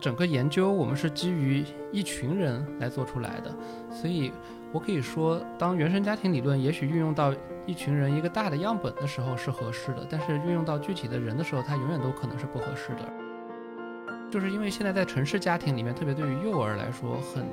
[0.00, 3.54] 整个研究我们是基于一群人来做出来的，
[3.90, 4.32] 所以
[4.72, 7.34] 我可以说，当原生家庭理论也许运用到
[7.66, 13.12] 一群人一个大的样本的时候是合适的，但是运用到具体的人的时候，它永远都可能是不合适的。
[14.30, 17.46] 就是因为现在在城市家庭里面，特别对于幼儿来说，很。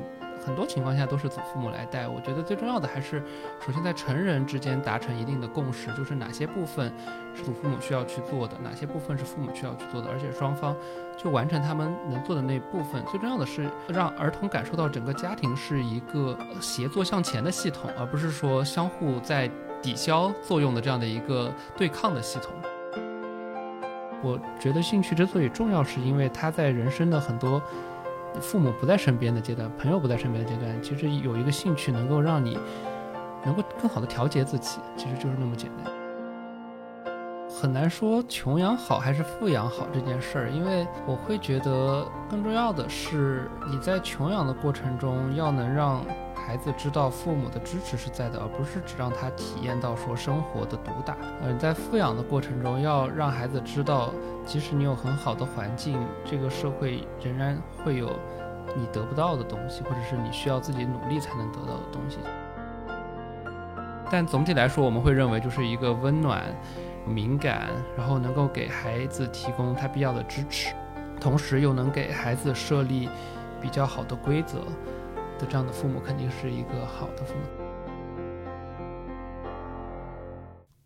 [0.45, 3.21] 很多情况下都是祖父母来带，我觉得最重要的还是，
[3.65, 6.91] 首先在成人之间达成一定的共识，就是哪些部分
[7.35, 10.75] 是祖父母需要去做的，哪些部分是父母需要去做的，而且双方
[11.17, 13.03] 就完成他们能做的那部分。
[13.05, 19.49] 最重要的是让儿童感受到整个家庭是一个协作向前的系统，而不是说相互在
[19.81, 22.51] 抵消作用的这样的一个对抗的系统。
[24.23, 27.61] 我觉得兴趣之所以重要，是因为它在人生的很多。
[28.41, 32.57] 父母不在身边的阶段，朋友不在身边的阶段，其实有一个兴趣能够让你
[33.45, 35.93] 能够更好的调节自己，其实就是那么简单。
[37.49, 46.05] 很难说穷养好还是富养好这件事儿，因为我会觉得更重要的是你在穷养的过程中要能让。
[46.47, 51.17] 孩子知道父母的支持是在的，而不是只让他体验到说生活的毒打。
[51.43, 54.13] 嗯，在富养的过程中，要让孩子知道，
[54.45, 58.09] 即使你有很好的环境，这个社会仍然会有
[58.77, 62.19] 你得不到的东西，或者是你需要自己努力才能得到的东西。
[64.09, 66.45] 但总体来说，我们会认为就是一个温暖、
[67.05, 67.67] 敏感，
[67.97, 70.73] 然后能够给孩子提供他必要的支持，
[71.19, 73.09] 同时又能给孩子设立
[73.61, 74.59] 比较好的规则。
[75.37, 77.41] 的这样的父母肯定是一个好的父母。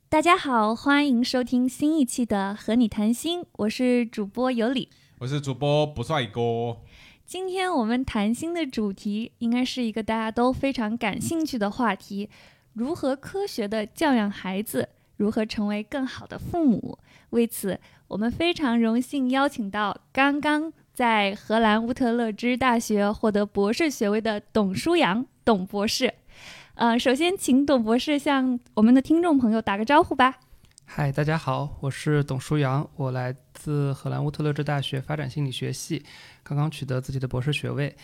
[0.10, 6.78] 大家好，欢迎收听新一期的和你谈心，我是主播有理，我是主播不帅哥。
[7.26, 12.30] 今天我们谈心的主题应该是一个大家都非常感兴趣的话题：
[12.74, 16.98] 如何科学的教养孩子，如何成为更好的父母。
[17.30, 17.80] 为此，
[18.10, 20.74] 我们非常荣幸邀请到刚刚。
[21.02, 26.14] 在荷兰乌特勒支大学获得博士学位的董舒阳，董博士。
[26.76, 30.36] 呃，首先请董博士向我们的听众朋友打个招呼吧。
[30.86, 36.06] 嗨，大家好，我是董舒阳，我来自荷兰乌特勒支大学发展心理学系，
[36.44, 37.96] 刚刚取得自己的博士学位。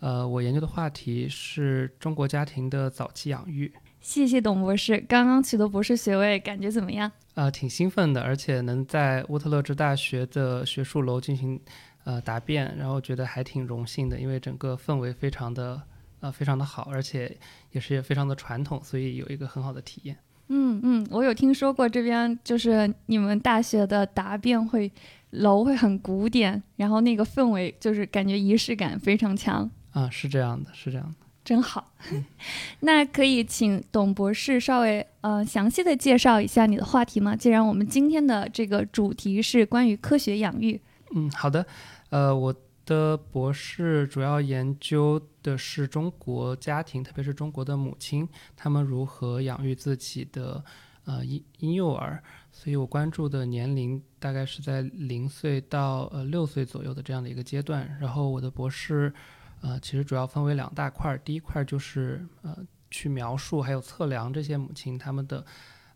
[0.00, 3.70] 呃，我研究的话题是中国家庭的早期养育。
[4.00, 7.12] 谢谢董博士，刚刚取得博士学位，感觉怎么样？
[7.34, 11.60] 呃，挺兴奋的，而且能在乌特勒支大学的学术楼进行。
[12.06, 15.82] 呃，答辩，然后觉得还挺荣幸的，因为整个氛围非常的
[16.20, 17.36] 呃非常的好，而且
[17.72, 20.16] 也是非常的传统，所以有一个很好的体验。
[20.48, 24.88] 嗯嗯，我有听说过这边就是你们大学的答辩会
[25.30, 29.68] 楼会很古典，然后那个氛围就是感觉仪式感非常强。
[29.90, 31.92] 啊，是这样的，是这样的，真好。
[32.80, 37.34] 那可以请董博士稍微呃详细的介绍一下你的话题吗？
[37.34, 40.80] 既然我们今天的这个主题是关于科学养育。
[41.16, 41.66] 嗯，好的。
[42.10, 50.64] 呃，我的博士主要研究的是中国家庭，特别是中国的母亲，他们如何养育自己的
[51.04, 52.22] 呃婴婴幼儿。
[52.52, 57.98] 所以我关注的年龄大概是在零岁到呃六岁左右的这样的一个阶段。
[58.00, 59.12] 然后我的博士
[59.60, 62.56] 呃其实主要分为两大块儿，第一块就是呃
[62.88, 65.44] 去描述还有测量这些母亲他们的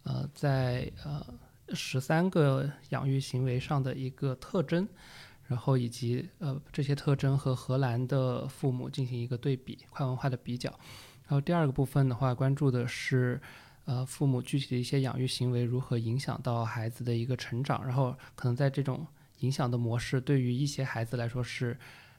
[0.02, 1.24] 呃在呃
[1.72, 4.88] 十三个养育行为上的一个特征。
[5.50, 10.70] 然后以及呃这些特征和荷兰的父母进行一个对比，跨文化的比较。
[11.26, 13.40] 然后第二个部分的话，关注的是
[13.84, 17.84] 呃父母具体的一些养育行为如何影响到孩子的一个成长。
[17.84, 19.04] 然后可能在这种
[19.40, 21.76] 影响的模式，对于一些孩子来说是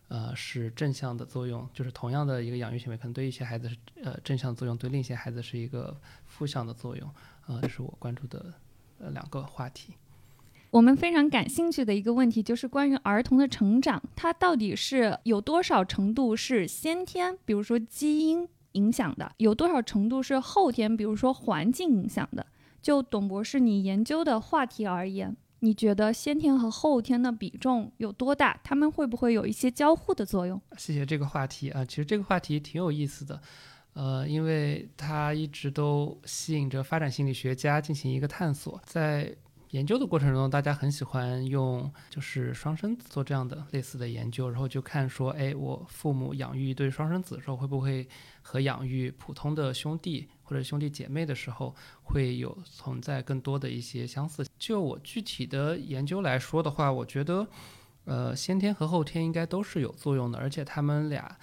[0.09, 7.09] 呃是正向的作用，就是同样的一个养育行为，可能对一些孩子是呃正向作用，对另一些孩子是一个负向的作用。
[7.47, 8.53] 呃，这是我关注的
[8.99, 9.93] 呃两个话题。
[10.71, 22.45] 我们非常感兴趣的一个问题就是关于儿童的成长，它到底是有多少程度是先天，比如说基因影响的，有多少程度是后天，比如说环境影响的？
[22.81, 28.57] 就董博士你研究的话题而言，你觉得先天和后天的比重有多大？
[28.63, 30.59] 他们会不会有一些交互的作用？
[30.77, 33.41] 谢谢这个话题啊，其实这个话题挺有意思的，
[33.91, 39.35] 呃，因为它一直都吸引着发展心理学家进行一个探索，在。
[39.71, 48.05] 研究的过程中，大家很喜欢用就是双生子做这样的类似的研究，然后就看说，哎，我父母养育一对双生子的时候，会不会
[48.41, 51.73] 和养育普通的兄弟或者兄弟姐妹的时候
[52.03, 54.45] 会有存在更多的一些相似？
[54.59, 57.47] 就我具体的研究来说的话，我觉得，
[58.03, 61.37] 呃，先天和后天应该都是有作用的，而且他们俩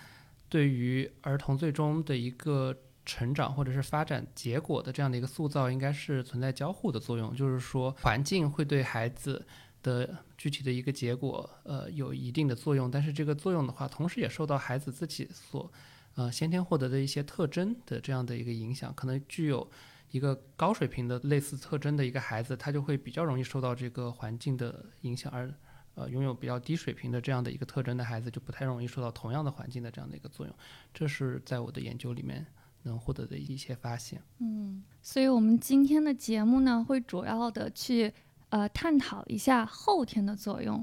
[0.51, 2.77] 对于儿童最终的一个。
[3.09, 7.35] 成长或者是发展结果的这样的一个塑造，应该是存在交互的作用。
[7.35, 9.47] 就是说，环境会对孩子
[9.83, 12.91] 的具体的一个结果，呃，有一定的作用。
[12.91, 15.73] 但是这个作用的话，同时也受到孩子自己所，
[16.17, 18.93] 呃，先天获得的一些特征的这样的一个影响。
[18.95, 19.67] 可能具有
[20.11, 25.51] 一个高水平的类似特征的一个孩子，他就会比较容易受到这个环境的影响，而
[25.95, 30.55] 呃，拥有比较低水平的这样的一个特征的孩子，就不太容易受到同样的环境的这样的一个作用。
[30.93, 32.47] 这是在我的研究里面
[32.89, 34.21] 能获得的一些发现。
[34.41, 38.13] 嗯，所以我们今天的节目呢，会主要的去。
[38.51, 40.83] 呃，探讨一下后天的作用。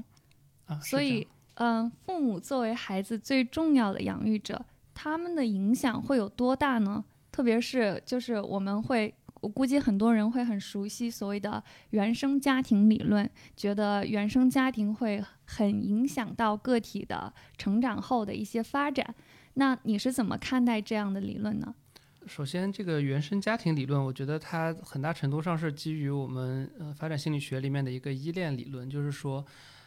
[0.66, 4.64] 啊，所以，嗯，父母作为孩子最重要的养育者，
[4.94, 7.04] 他们的影响会有多大呢？
[7.32, 11.60] 特别是，就是我们会，我估计很多人会很熟悉所谓的
[11.90, 19.12] 原生家庭理论，觉得原生家庭会很影响到个体的成长后的一些发展。
[19.54, 21.74] 那你是怎么看待这样的理论呢？
[22.26, 29.44] 首先，这个原生家庭理论，我觉得它很大程度上是基于我们呃发展心理学里面的一个依恋理论，就是说，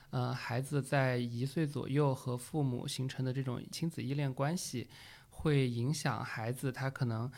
[0.10, 4.88] 呃，孩子在一岁左右和父母形成的这种亲子依恋关系，
[5.30, 7.30] 会影响孩子他可能，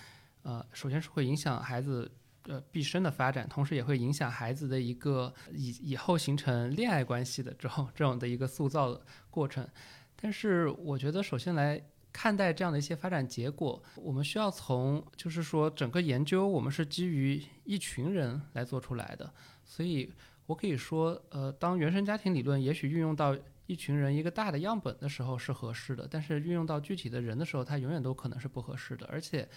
[0.44, 2.09] 呃，首先是会影响孩子
[2.44, 8.95] 呃毕生的发展，同时也会影响孩子的一个以以后形成恋爱关系的这种这种的一个塑造
[9.31, 9.68] 过程。
[10.15, 11.83] 但是，我觉得首先来。
[12.13, 20.12] 看待这样的一些发展结果，我们需要从就是说整个研究我们是基于一群人来做出来的，所以
[20.46, 23.36] 我可以说，呃，当原生家庭理论也许运用到
[23.68, 29.06] 一群人一个大的样本的时候是合适的，但是运用到具体的人的时候，它永远都可能是不合适的。
[29.10, 29.48] 而且，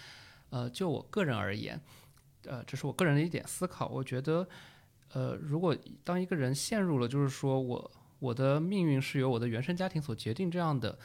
[0.49, 1.77] 呃，就我个人而言，
[2.45, 4.47] 呃，这是我个人的一点思考，我觉得，
[5.11, 5.75] 呃，如果
[6.05, 10.97] 当一个人陷入了就是说我我的命运是由我的原生家庭所决定这样的。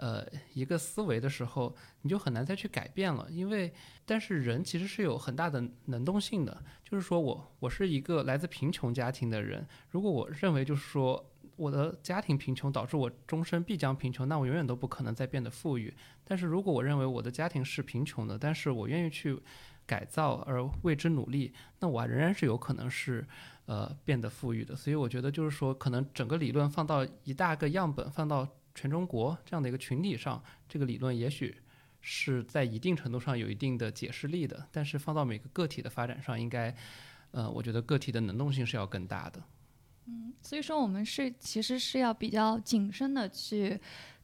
[0.00, 3.70] 呃，一个思维的时候，你就很难再去改变了，因为，
[4.06, 15.92] 但是人其实是有很大的能动性的，就是说我我是一个来自贫穷家庭的人，如果我认为就是说我的家庭贫穷导致我终身必将贫穷，那我永远都不可能再变得富裕。
[16.24, 19.38] 但是如果我认为我的家庭是贫穷的，但是我愿意去
[19.84, 23.28] 改造而为之努力，那我仍然是有可能是
[23.66, 24.74] 呃变得富裕的。
[24.74, 28.48] 所以我觉得就是说，可能整个理论放到一大个样本放到。
[28.74, 31.56] 全中国这样的一个群体上，这个理论也许
[32.00, 36.74] 是在一定程度上有一定的解释力的，但是放到每个个体的发展上，应该，
[37.32, 39.42] 呃，我觉得个体的能动性是要更大的。
[40.06, 43.78] 嗯，所以说我们是其实是要比较谨慎的去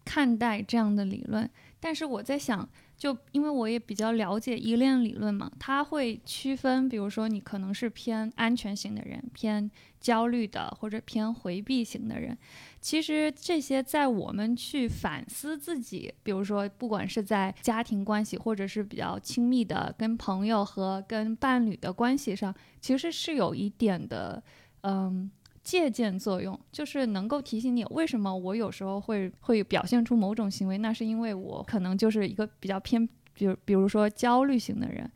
[0.04, 1.48] 看待这样的理论，
[1.80, 2.68] 但是我在想。
[2.96, 9.70] 就因为我也比较了解依恋理论嘛，它会区分，比如说你可能是偏安全型的人，偏
[10.00, 12.34] 焦虑的，或者偏回避型的人。
[12.80, 24.42] 其实这些在我们去反思自己，比如说不管是在家庭关系，或者是比较亲密的跟朋友和跟伴侣的关系上，其实是有一点的，
[24.84, 25.30] 嗯。
[25.66, 33.04] 借鉴作用就是能够提醒你，为什么我有时候会会表现出某种行为，那是因为我可能就是一个比较偏，
[33.34, 35.10] 比如比如说焦虑型的人。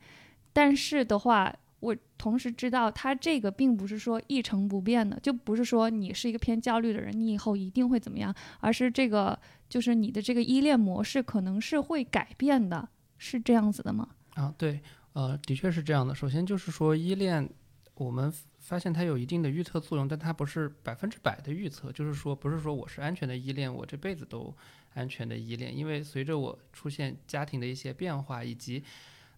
[0.51, 9.39] 但是的话，我同时知道，他这个并不是说一成不变的，就不是说你是一个偏焦虑的人，你以后一定会怎么样，而是这个
[9.69, 14.09] 就是你的这个依恋模式可能是会改变的，是这样子的吗？
[14.33, 14.81] 啊，对，
[15.13, 16.13] 呃，的确是这样的。
[16.13, 17.49] 首先就是说依恋，
[17.95, 18.33] 我们。
[18.61, 24.55] 发现它有一定的预测作用，但它不是百分之百的预测，就是说不是说我是安全的依恋，我这辈子都
[24.93, 28.83] 安全的依恋，因为随着我出现家庭的一些变化，以及，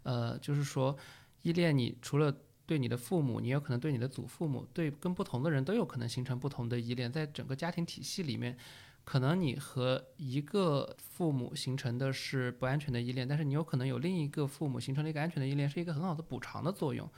[0.04, 0.96] 呃，就是说
[1.42, 8.58] 依恋你除了对你的父母，你有可能对你的祖父母，对跟不同的人都有可能形成不同的依恋，在整个家庭体系里面，
[9.06, 17.10] 可能你和一个父母形成的是不安全的依恋，但是你有可能有另一个父母形成了一个安全的依恋，是一个很好的补偿的作用。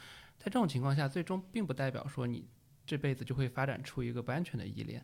[0.45, 2.47] 在这种情况下，最终并不代表说你
[2.85, 5.03] 这辈子就会发展出一个不安全的依恋，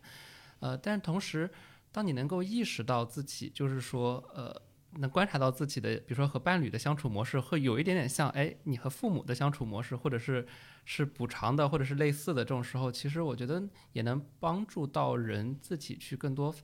[0.60, 1.50] 呃，但同时，
[1.90, 4.62] 当你能够意识到自己，就是说，呃，
[5.00, 10.46] 能观察到自己的，比如说和伴侣的相处模式，会有一点点像，哎，你和父母的相处模式，或者是
[10.84, 16.54] 是补偿的，或者是类似的这种时候，其实我觉得也能帮助到人自己去更多，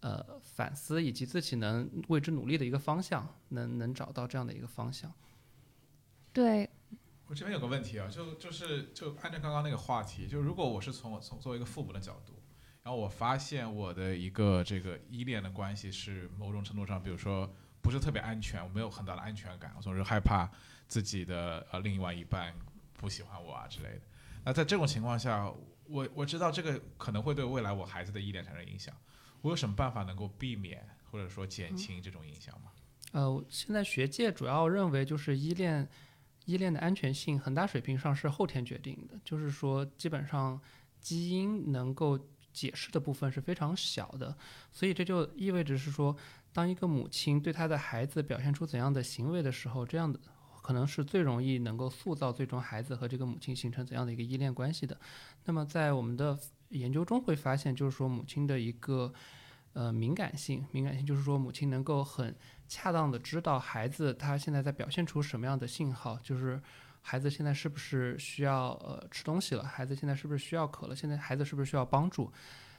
[0.00, 5.10] 呃，反思以及自己能为之努力的一个方向，能能找到这样的一个方向。
[6.30, 6.68] 对。
[7.32, 12.34] 我这边有个问题啊，就就是就按照刚刚那个话题，就如果我是从从作为一个父母的角度，
[12.82, 20.46] 然后我发现我的一个这个依恋的关系是某种程度上，比如说不是特别安全，我没有很大的安全感，我总是害怕
[20.86, 22.54] 自己的呃另外一半
[22.98, 24.02] 不喜欢我啊之类的。
[24.44, 25.50] 那在这种情况下，
[25.86, 28.94] 我我知道这个可能会对未来我孩子的依恋产生影响，
[29.40, 32.72] 我有什么办法能够避免或者说减轻这种影响吗？
[33.12, 35.88] 呃，现在学界主要认为就是依恋。
[36.44, 40.60] 依恋的安全性很大水平上是后天决定的，就是说，基本上
[41.00, 42.18] 基因能够
[42.52, 44.36] 解释的部分是非常小的，
[44.72, 46.16] 所以这就意味着是说，
[46.52, 50.18] 当一个母亲对她的孩子表现出怎样的行为的时候，这样的
[50.60, 54.98] 可能是最容易能够塑造最终孩子和这个母亲形成怎样的一个依恋关系的。
[55.44, 59.12] 那么在我们的研究中会发现，就是说母亲的一个
[59.72, 62.34] 呃敏感性，敏感性就是说母亲能够很
[62.68, 66.60] 恰当的知道孩子他现在在表现出什么样的信号，就是
[67.00, 72.32] 孩子现在是不是需要呃吃东西了，孩子现在是不是需要渴了，现在孩子是不是需要帮助，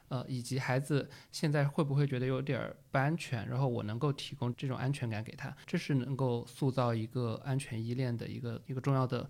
[0.09, 9.29] 呃，以及孩子现在会不会觉得有点儿不安全，然后我能够提供这种安全感给他，这是能够塑造一个安全依恋的一个一个重要的。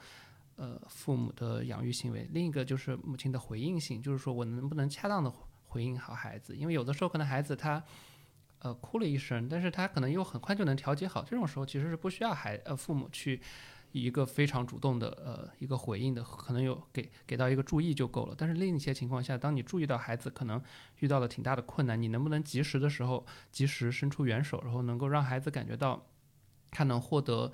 [0.55, 5.27] 呃，父母的养育行为，另一个就是母亲的回应性，就是说我能不能恰当的
[5.74, 7.84] 回应好孩子，因为有的时候可能孩子他，
[8.60, 13.42] 呃，哭了一声，但是他可能又很快就能调节好，这种时候其实是不需要孩呃父母去
[13.92, 18.36] 一个非常主动的呃一个回应的，可能有给给到一个注意就够了。
[18.38, 20.62] 但是另一些情况下，当你注意到孩子可能
[21.00, 26.06] 遇到了挺大的困难，你能不能及时的时候及时伸出援手，然后能够让孩子感觉到
[26.70, 27.51] 他能获得。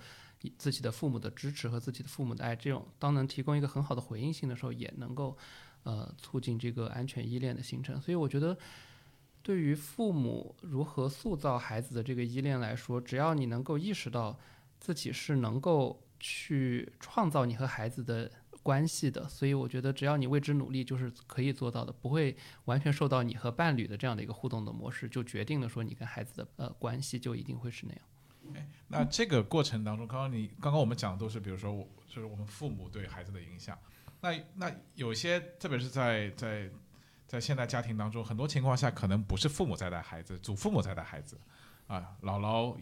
[0.58, 5.38] 自己的父母的支持和自己的父母的爱，这种当能提供一个很好的回应性的时候，也能够，
[5.84, 8.00] 呃，促进这个安全依恋的形成。
[8.02, 8.58] 所以我觉得，
[9.42, 14.38] 对于父母如何塑造孩子的这个依恋来说，只要你能够意识到
[14.80, 18.30] 自己是能够去创造你和孩子的
[18.62, 28.02] 关系的，所以我觉得只要你为之努力，就是可以做到的，不会完全受到你和伴侣的这样的一个互动的模式，就决定了说你跟孩子的呃关系就一定会是那样。
[28.54, 33.78] 哎，那这个过程当中，刚刚你刚刚我们讲的都是，比如说我就是我们父母对孩子的影响。
[34.22, 36.70] 那那有些，特别是在在
[37.28, 41.40] 在现代家庭当中，很多情况下可能不是父母在带孩子，祖父母在带孩子，
[41.88, 42.78] 啊，姥姥、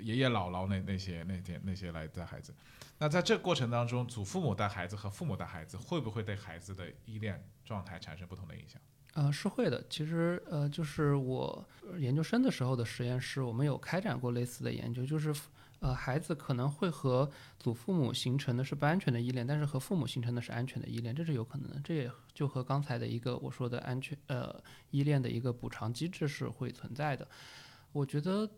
[0.00, 2.54] 爷爷、姥姥那那些那些那些来带孩子。
[2.98, 8.80] 那在这过程当中，祖父母带孩子和父母带孩子，会不会对孩子的依恋状态产生不同的影响？
[9.14, 9.84] 呃，是会的。
[9.90, 11.66] 其实，呃，就是我
[11.98, 15.34] 研究生的时候的实验室，我们有开展过类似的研究，就是，
[15.82, 21.80] 呃，孩子可能会和祖父母形成的是不安全的依恋，但是和父母形成的是安全的依恋，这是有可能的。
[21.82, 24.62] 这也就和刚才的一个我说的安全，呃，
[24.92, 27.26] 依恋的一个补偿机制是会存在的。
[27.90, 28.48] 我觉得，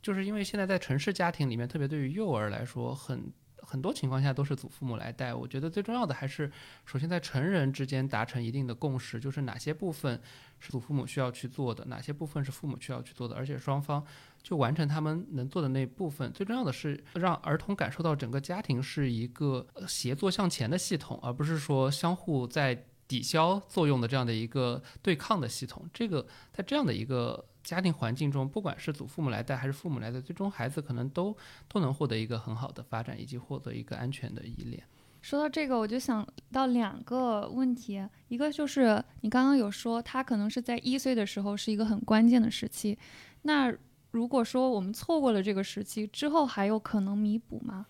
[0.00, 3.32] 就是因为现在在城市家庭里面，特别对于幼儿来说，很。
[3.64, 6.50] 很多情况下都是祖父母来带，我觉得最重要的还是
[6.84, 10.20] 首先在成人之间达成一定的共识，就是哪些部分
[10.58, 14.04] 是祖父母需要去做的，哪些部分是父母需要去做的，而且双方
[14.42, 16.32] 就完成他们能做的那部分。
[16.32, 25.88] 最重要的是让儿童感受到整个家庭是一个协作向前的系统，而不是说相互在抵消作用的这样的一个对抗的系统。
[25.92, 27.44] 这个在这样的一个。
[27.62, 31.32] 家庭环境中，不管是祖父母来带还是父母来带，最终孩子可能都
[31.68, 34.82] 都能获得一个很好的发展，以及获得一个安全的依恋。
[35.20, 42.98] 说到这个，我就想到两个问题，一个就是你刚刚有说他可能是在一岁的时候是一个很关键的时期，
[43.42, 43.72] 那
[44.12, 47.86] 如果说我们错过了这个时期之后，还有可能弥补吗？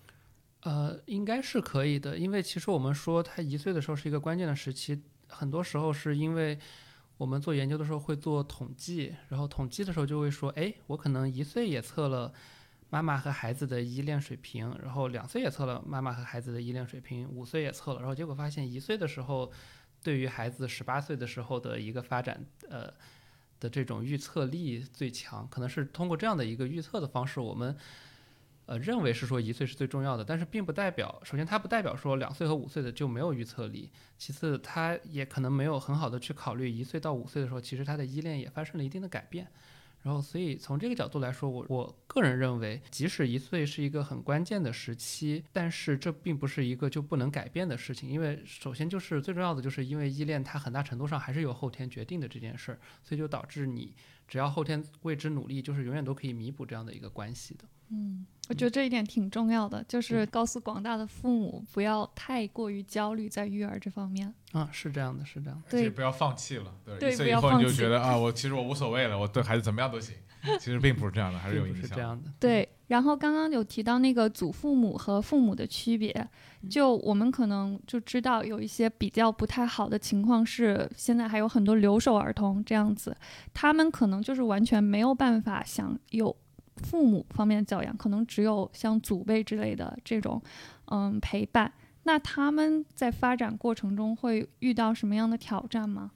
[0.62, 6.58] 呃，应该是可以的，因为其实我们说他一岁的时候是一个关键的时期，很多时候是因为。
[7.18, 12.32] 我们做研究的时候会做统计，然后统计的时候就会说，哎，我可能一岁也测了
[12.90, 19.52] 妈妈和孩子的依恋水平，然后两岁也测了妈妈和孩子的依恋水平，五岁也测了，然后结果发现一岁的时候，
[20.02, 22.92] 对于孩子十八岁的时候的一个发展，呃
[23.62, 27.76] 的这种预测力最强，可能是通过这样的一个预测的方式，我们。
[28.64, 39.48] 呃，认为是说一岁是最重要的，但是并不代表，首先它不代表说两岁和五岁的就没有预测力，其次它也可能没有很好的去考虑一岁到五岁的时候，其实他的依恋也发生了一定的改变，
[40.02, 53.94] 然后所以从这个角度来说，我我个人认为，即使一岁是一个很关键的时期，但是这并不是一个就不能改变的事情，因为首先就是最重要的就是因为依恋它很大程度上还是由后天决定的这件事儿，所以就导致你
[54.26, 58.26] 只要后天为之努力，就是永远都可以弥补这样的一个关系的，嗯。
[58.48, 64.34] 我觉得这一点挺重要的，就是告诉广大的父母不要太过于焦虑在育儿这方面。
[64.50, 65.62] 啊，是这样的，是这样。
[65.70, 66.74] 对，不要放弃了。
[66.98, 70.16] 对，一岁以后你就觉得啊，我其实我无所谓了，我对孩子怎么样都行。
[70.58, 71.82] 其实并不是这样的，还是有影响。
[71.82, 72.28] 是这样的。
[72.40, 76.28] 对，然后刚刚有提到那个祖父母和父母的区别，
[76.68, 83.16] 就我们可能就知道有一些比较不太好的情况是，现在还有很多留守儿童这样子，
[83.54, 86.36] 他们可能就是完全没有办法享有。
[86.76, 90.42] 父母方面的教养，可能只有像祖辈之类的这种，
[90.86, 91.72] 嗯，陪伴。
[92.04, 96.10] 那他们在发展过程中会遇到什么样的挑战吗？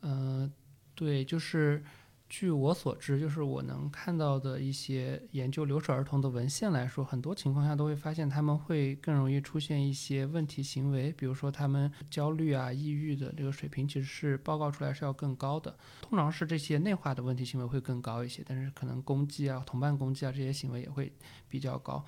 [0.00, 0.50] 呃，
[0.94, 1.82] 对，就是
[2.28, 15.74] 据我所知，就是我能看到的一些研究留守儿童的文献来说，很多情况下都会发现他们会更容易出现一些问题行为，比如说他们焦虑啊、抑郁的这个水平其实是报告出来是要更高的。
[16.02, 21.10] 通常是这些内化的问题行为会更高一些，但是可能攻击啊、同伴攻击啊这些行为也会
[21.48, 22.04] 比较高。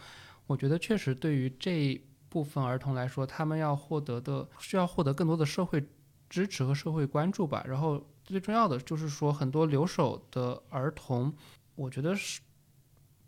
[0.46, 1.98] 我觉得确实对于这
[2.28, 5.82] 部分儿童来说，他们要获得的需要获得更多的社会
[6.28, 8.06] 支持和社会关注吧，然后。
[8.30, 11.34] 最重要的就是说，很多留守的儿童，
[11.75, 12.40] 我觉得是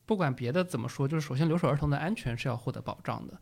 [0.04, 3.40] 不管别的怎么说，就是首先留守儿童的安全是要获得保障的。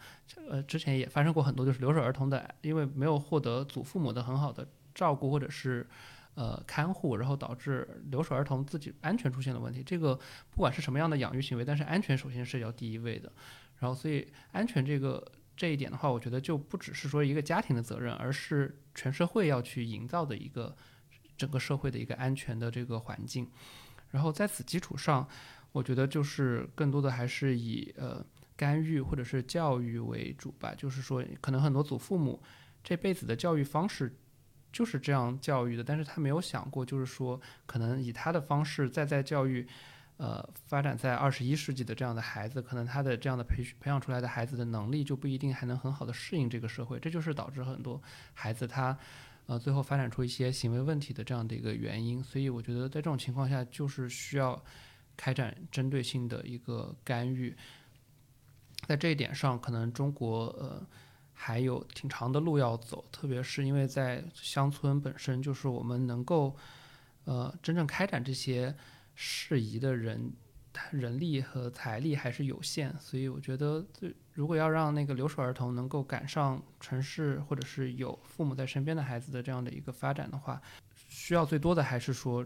[0.48, 5.88] 呃，之前也发生过很多，就是留守儿童的因为没有获得祖父母的很好的照顾或者是
[6.34, 9.82] 呃看护，然后导致留守儿童自己安全出现了问题。
[9.82, 10.14] 这个
[10.50, 13.32] 不管是什么样的养育行为，但是安全首先是要第一位的。
[13.78, 15.26] 然后，所以安全这个
[15.56, 20.76] 这一点的话，我觉得就不只是说一个家庭的责任，而是全社会要去营造的一个。
[21.40, 23.50] 整个社会的一个安全的这个环境，
[24.10, 25.26] 然后在此基础上，
[25.72, 28.22] 我觉得就是更多的还是以呃
[28.58, 30.74] 干预或者是教育为主吧。
[30.76, 32.42] 就是说，可能很多祖父母
[32.84, 34.14] 这辈子的教育方式
[34.70, 39.66] 就是这样教育的，但是他没有想过，就是说可能以他的方式再在教育，
[40.18, 47.98] 呃，发展在二十一世纪的这样的孩子，可能他的这样的培培养出来的孩子的能力就不一定还能很好的适应这个社会，这就是导致很多
[48.34, 48.98] 孩子他。
[49.50, 54.64] 呃，最后发展出一些行为问题的这样的一个原因，所以我觉得在这种情况下，就是需要
[55.16, 57.52] 开展针对性的一个干预。
[58.86, 60.80] 在这一点上，可能中国呃
[61.32, 66.54] 还有挺长的路要走，特别是因为在乡村本身就是我们能够
[67.24, 68.72] 呃真正开展这些
[69.16, 70.32] 事宜的人。
[70.92, 73.84] 人力和财力还是有限，所以我觉得，
[74.32, 80.60] 如果要让那个留守儿童能够赶上城市或者是有父母在身边的孩子的这样的一个发展的话，
[81.08, 82.44] 需要最多的还是说，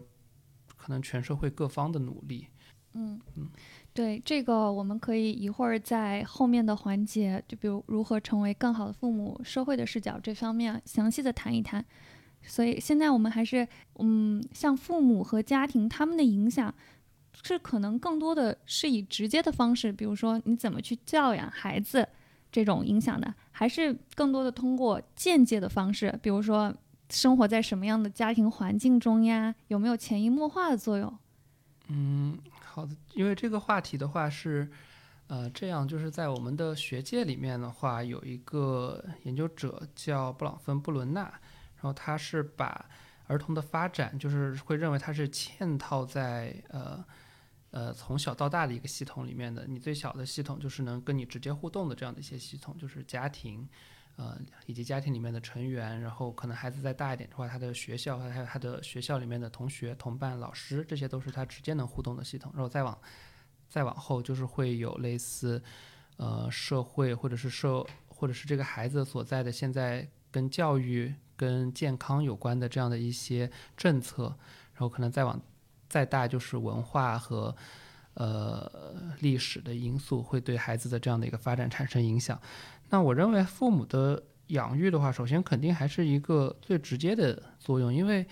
[0.75, 2.47] 可能全社会各方的努力。
[2.93, 3.49] 嗯嗯，
[3.93, 11.85] 对，这个我们可以一会儿在后面的环节，就比如如何成为更好的父母，社会的视角这方面详细的谈一谈。
[12.41, 13.67] 所以现在我们还是，
[13.99, 16.73] 嗯，像父母和家庭他们的影响。
[17.47, 22.07] 是可能更多的是以直接的方式，比如说你怎么去教养孩子
[22.51, 26.73] 这种影响的，还是更多的通过间接的方式，比如说
[27.09, 31.15] 生活在什么样的家庭环境中呀，有没有潜移默化的作用？
[31.89, 34.67] 嗯，好的，因为这个话题的话是，
[35.27, 41.21] 呃，这样就是在我们的学界里面的话，有一个研究者叫布朗芬布伦纳，
[41.75, 42.83] 然后他是把
[43.27, 47.05] 儿童的发展，就是会认为他是嵌套在呃。
[47.75, 53.67] 呃，从小到大的一个系统里面的，你最小的系统就是能跟你直接互动的这样的一些系统，就是家庭，
[54.15, 62.49] 呃，以及家庭里面的成员，然后可能孩子再大一点的话，他的学校还有他的学校里面的同学、同伴、老师，这些都是他直接能互动的系统。
[62.55, 62.97] 然后再往
[63.67, 65.61] 再往后，就是会有类似，
[66.15, 74.37] 呃，社会或者是社或者是这个孩子所在的现在跟教育、跟健康有关的这样的一些政策，
[74.71, 75.37] 然后可能再往。
[75.95, 77.55] 再大就是文化和
[78.15, 78.69] 呃
[79.21, 82.37] 历史的因素会对孩子的这样的一个发展产生影响。
[82.89, 88.27] 那我认为父母的养育的话，首先肯定还是一个最直接的作用，因为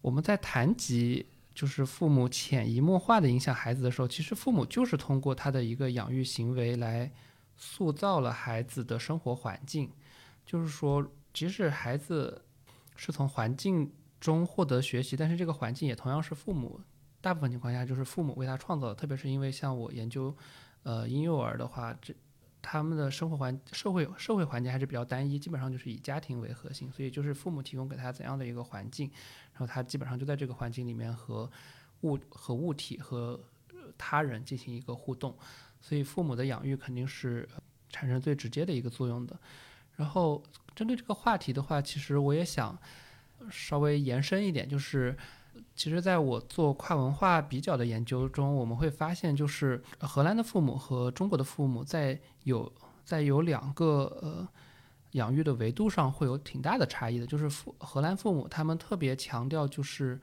[0.00, 7.08] 我们在谈及就是父母潜移默化的影响孩子的时候，其实父母就是通过他的一个养育行为来
[7.56, 9.88] 塑造了孩子的生活环境。
[10.44, 12.42] 就是说，即使孩子
[12.96, 13.92] 是从环境。
[14.24, 16.80] 中获得学习，但是这个环境也同样是父母，
[17.20, 18.94] 大部分情况下就是父母为他创造的。
[18.94, 20.34] 特别是因为像我研究，
[20.82, 22.14] 呃，婴幼儿的话，这
[22.62, 29.10] 他们的生活环社会社会环境还是比较单一，基本上就是以家庭为核心，所以就是父母提供给他怎样的一个环境，
[29.52, 31.50] 然后他基本上就在这个环境里面和
[32.00, 33.38] 物和物体和
[33.98, 35.36] 他人进行一个互动，
[35.82, 37.46] 所以父母的养育肯定是
[37.90, 39.38] 产生最直接的一个作用的。
[39.96, 40.42] 然后
[40.74, 42.74] 针对这个话题的话，其实我也想。
[43.50, 45.16] 稍微延伸一点，就是
[45.74, 52.72] 其实在我做跨文化比较的研究中，我们会发现，就是荷兰的父母和中国的父母在有
[53.04, 54.48] 在有两个呃
[55.12, 57.26] 养育的维度上会有挺大的差异的。
[57.26, 60.20] 就是父荷兰父母他们特别强调，就是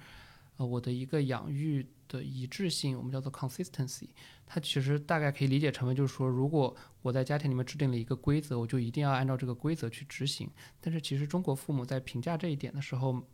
[0.57, 4.09] 呃我的一个养育的一致性，我们叫做 consistency。
[4.45, 10.49] 它其实大概可以理解成为，就是说，如果我在家庭里面制定了一个规则，我就一定要按照这个规则去执行。
[10.81, 13.25] 但是其实中国父母在评价这一点的时候，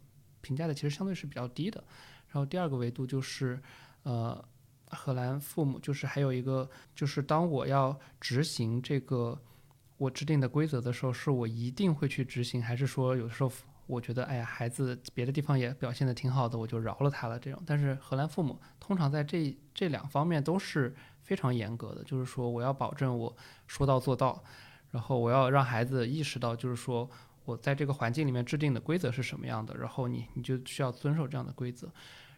[0.41, 1.83] 评价的其实相对是比较低的。
[2.27, 3.59] 然后第二个维度就是，
[4.03, 4.45] 呃，
[4.89, 9.41] 荷兰父母就是还有一个，就是当我要执行这个
[9.97, 13.51] 我制定的规则的时候，是我一定会去执行，还是说有时候
[13.87, 17.59] 我觉得哎呀，孩子别的地方也表现的挺好的，我就饶了他了这种。
[17.65, 24.43] 但是荷兰父母通常在这这两方面都是非常严格的，就是说我要保证我说到做到，
[24.91, 27.09] 然后我要让孩子意识到，就是说
[27.45, 31.89] 我在这个环境里面制定的规则是什么样的，然后你你就需要遵守这样的规则。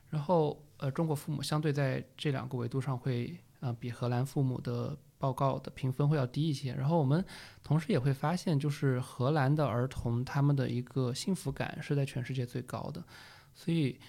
[0.10, 6.74] 然后呃，中国父母相对在这两个维度上会呃比荷兰父母的报告的评分会要低一些。
[6.74, 7.24] 然后我们
[7.62, 13.04] 同时也会发现，就是荷兰的儿童他们的一个幸福感是在全世界最高的。
[13.54, 14.00] 所以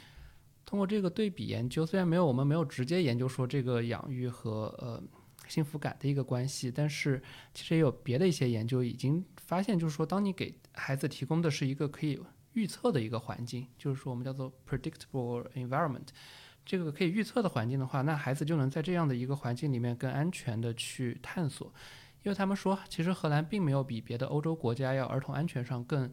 [0.64, 5.02] 通过这个对比研究，虽然没有我们没有直接研究说这个养育和呃
[5.48, 7.20] 幸福感的一个关系，但是
[7.52, 12.20] 其实也有别的一些研究已经发现，就是说当你给孩子提供的是一个可以
[12.52, 16.06] 预测的一个环境，就是说我们叫做 predictable environment，
[16.70, 21.66] 这个可以预测的环境的话，那孩子就能在这样的一个环境里面更安全的去探索。
[22.22, 26.08] 因为他们说，其实荷兰并没有比别的欧洲国家要儿童安全上更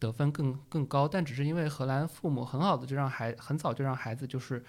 [0.00, 4.64] 得分更更高，但只是因为荷兰父母很好的就让孩很早就让孩子就是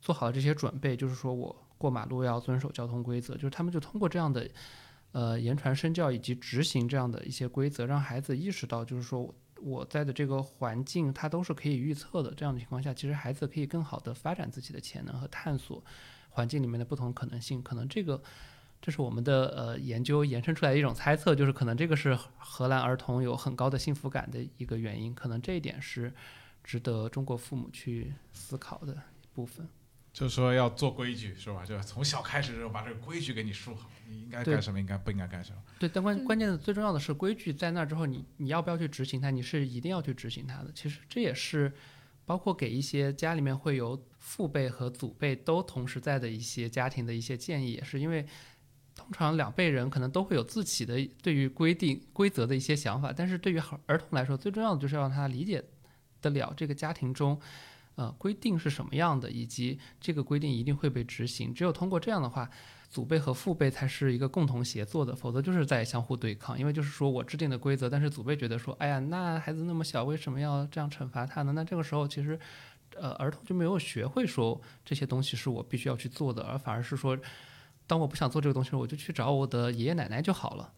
[0.00, 4.48] 做好了这些准备，就是说我过马路要遵守交通规则，就是他们就通过这样的
[5.10, 9.34] 呃言传身教以及执行这样的一些规则，让孩子意识到就是说。
[9.62, 12.32] 我在的这个环境，它都是可以预测的。
[12.34, 15.82] 这样的情况下，其实孩子可以更好的发展自己的潜能和探索
[16.30, 17.62] 环境里面的不同可能性。
[17.62, 18.22] 可能这个，
[18.80, 25.14] 这是我们的呃研究延伸出来的一种猜测，就是可能这个是荷兰儿童有很高的幸福感的一个原因。
[25.14, 26.12] 可能这一点是
[26.64, 28.96] 值得中国父母去思考的
[29.34, 29.68] 部分。
[30.12, 31.64] 就是说要做规矩是吧？
[31.64, 35.58] 就从小开始就把这个规矩给你树好，你应该干什么，应该不应该干什么。
[35.78, 39.30] 对，但关关键的最重要的是规矩在那之后，你你要不要去执行它？
[39.30, 40.72] 你是一定要去执行它的。
[40.74, 41.72] 其实这也是
[42.26, 48.26] 包括给一些家里面会有父辈和祖辈都同时在的一些家庭的一些建议，也是因为
[48.96, 55.64] 通常两辈人可能都会有自己的对于规定规则的一些想法，但是对于儿童来说，最重要的就是要让他理解
[56.20, 57.40] 得了这个家庭中。
[57.96, 61.52] 呃，规定是什么样的，以及这个规定一定会被执行。
[61.52, 62.48] 只有通过这样的话，
[62.88, 66.58] 祖辈和父辈才是一个共同协作的，否则就是在相互对抗。
[66.58, 71.52] 因为就是说我制定的规则，但是祖辈觉得说，哎呀，那孩子那么小，为什么要这样惩罚他呢？
[71.52, 72.40] 那这个时候其实，
[72.96, 77.18] 呃，儿童就没有学会说这些东西是我必须要去做的，而反而是说，
[77.86, 80.72] 当我不想做这个东西，我就去找我的爷爷奶奶就好了。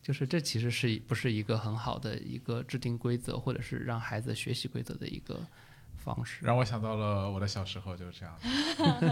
[0.00, 5.40] 就是这其实是不是一个很好的一个制定规则，或者是让孩子学习规则的一个。
[6.02, 8.36] 方式让我想到了我的小时候就是这样，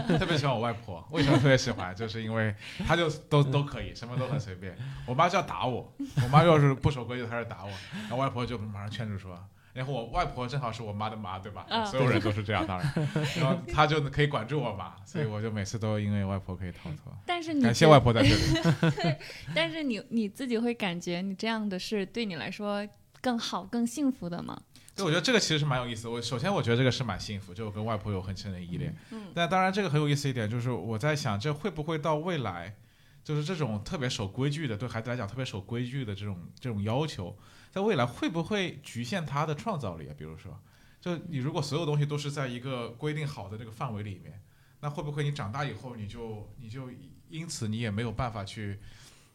[0.19, 1.05] 特别喜欢我外婆。
[1.11, 1.95] 为什么特别喜欢？
[1.95, 2.53] 就是因为
[2.85, 4.75] 她就都都可以，什么都很随便。
[5.05, 7.71] 我妈就要打我，我妈要是不守规矩，她就打我。
[8.01, 9.39] 然后外婆就马上劝住说，
[9.73, 11.65] 然后我外婆正好是我妈的妈，对吧？
[11.85, 12.93] 所有人都是这样，当然，
[13.39, 17.13] 然后她就可以管住我嘛，所以我就每次都因为外婆可以逃脱。
[17.25, 18.91] 但是你感谢外婆在这里。
[18.97, 19.17] 对，
[19.55, 22.85] 但是你你自己会感觉你这样的是对你来说
[23.21, 24.59] 更好、更幸福的吗？
[25.01, 26.07] 对，我觉得这个其实是蛮有意思。
[26.07, 28.95] 我首先我觉得这个是蛮幸福，就我跟外婆有很深的依恋。
[29.11, 29.31] 嗯。
[29.33, 32.75] 但当然，这个很有意思一点就是我在想，这会不会到未来，
[33.23, 37.37] 就是这种特别守规矩的，对孩子来讲特别守规矩的这种这种要求，
[37.71, 40.13] 在未来会不会局限他的创造力啊？
[40.17, 40.59] 比如说，
[40.99, 44.41] 就你如果所有东西都是在一个规定好的这个范围里面，
[44.79, 46.89] 那会不会你长大以后你就你就
[47.29, 48.79] 因此你也没有办法去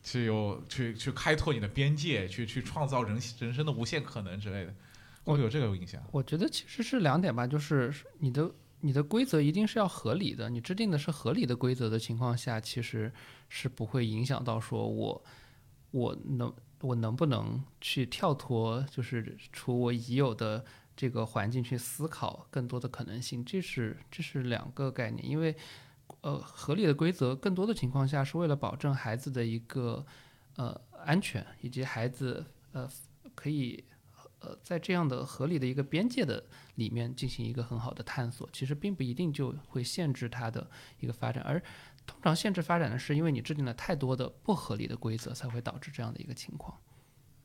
[0.02, 4.74] 去有去去开拓你的边界，去去创造人人生的无限可能之类的？
[5.26, 6.00] 我有这个影响？
[6.12, 8.48] 我觉得其实是两点吧，就是你的
[8.80, 13.12] 你的规则一定是要合理的，你制定的是合理的规则的情况下，其实
[13.48, 15.24] 是不会影响到说我
[15.90, 25.56] 我能我能不能去跳脱，就是除我已有的这个环境去思考更多的可能性，这是这是两个概念，因为
[26.20, 30.06] 呃合理的规则更多的情况下是为了保证孩子的一个
[30.54, 32.88] 呃安全，以及孩子呃
[33.34, 33.82] 可以。
[34.40, 36.44] 呃，在这样的合理的一个边界的
[36.74, 40.68] 里面进行一个很好的探索，其实并不一定就会限制它的
[41.00, 41.58] 一个发展，而
[42.06, 46.78] 通常限制发展的是因为你制定了太多的不合理的规则，才会导致这样的一个情况。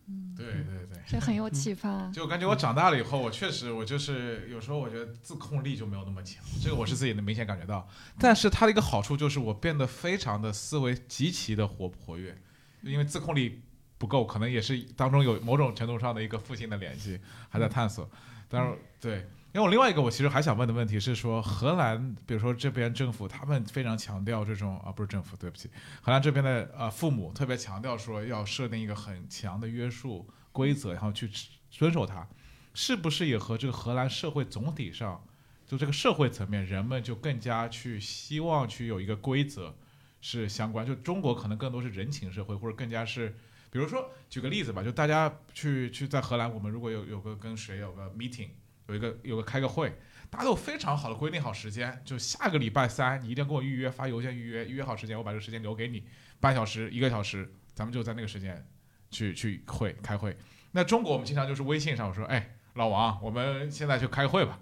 [0.07, 2.09] 嗯，对对对，这很有启发。
[2.13, 7.87] 就我感觉我长大了以后，我确实我就是有时候我觉得自控力就没有那么强，这个我是自己能明显感觉到。
[8.19, 12.37] 但是它的一个好处就是我变得非常的思维极其的活活跃，
[12.81, 13.61] 因为自控力。
[14.01, 18.09] 不够，可能也是当中有某种程度上的一个父性的联系，还在探索。
[18.49, 19.17] 但是，对，
[19.53, 25.69] 因为我另外一个我其实还想问的问题是说，荷兰，比如说这边政府，他们非常强调这种啊，不是政府，对不起，
[26.01, 31.29] 荷兰这边的呃父母特别强调说要设定一个很强的约束规则，然后去
[31.69, 32.27] 遵守它，
[32.73, 35.23] 是不是也和这个荷兰社会总体上，
[35.67, 39.75] 就这个社会层面，人们就更加去希望去有一个规则
[40.21, 40.83] 是相关？
[40.83, 43.37] 就中国可能更多是人情社会，或者更加是。
[43.71, 48.49] 比如说举个例子吧，就大家去去在荷兰，我们如果有有个跟谁有个 meeting，
[48.87, 49.97] 有一个有个开个会，
[50.29, 56.03] 大家都非常好的规定好时间，就下个礼拜三你一定要跟我预约，发邮件预约，预约好时间，我把这个时间留给你，
[56.41, 58.67] 半小时一个小时，咱们就在那个时间
[59.09, 60.37] 去去会开会。
[60.73, 64.59] 那中国我们经常就是微信上我说，哎，老王，我们现在就开会吧，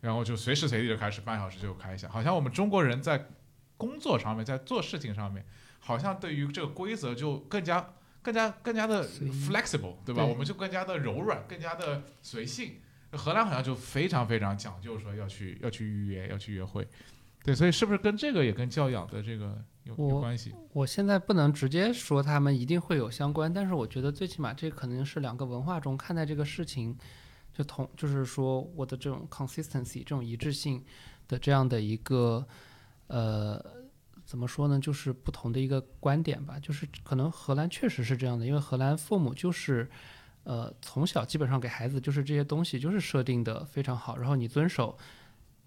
[0.00, 3.28] 然后就随时随地就开始半小时就开一下，好像我们中国人在
[3.76, 5.46] 工作上面，在做事情上面，
[5.78, 7.94] 好像对于这个规则就更加。
[8.22, 10.22] 更加更加的 flexible，对吧？
[10.22, 12.76] 对我们就更加的柔软，更加的随性。
[13.12, 16.86] 荷兰好像就非常非常讲究，说要去要去预约，要去约会。
[17.42, 20.54] 对，所以是不是跟这个也跟教养的这个有有关系？
[20.74, 26.94] 我现在不能直接说他们一定会有相关，但是我觉得最起码这可能是两个文化中看待这个事情，
[27.54, 30.84] 就同就是说我的这种 consistency 这种一致性
[31.28, 32.46] 的这样的一个
[33.06, 33.64] 呃
[34.28, 36.58] 怎么说呢，就是不同的一个观点吧。
[36.60, 39.90] 就是可能荷兰确实是这样的，因为荷兰父母就是
[40.44, 44.98] 呃从小基本上给孩子就是这些东西就是设定的非常好，然后你遵守。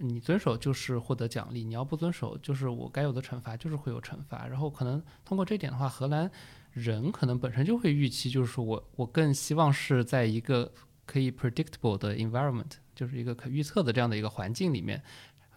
[0.04, 4.48] 你遵守就是获得奖励，你要不遵守，就是我该有的惩罚，就是会有惩罚。
[4.48, 6.32] 然后可能通过这点的话，荷兰
[6.72, 10.74] 人可能本身就会预期，就是我我更希望是在一个
[11.06, 15.04] 可以 predictable 的 environment，就是一个可预测的这样的一个环境里面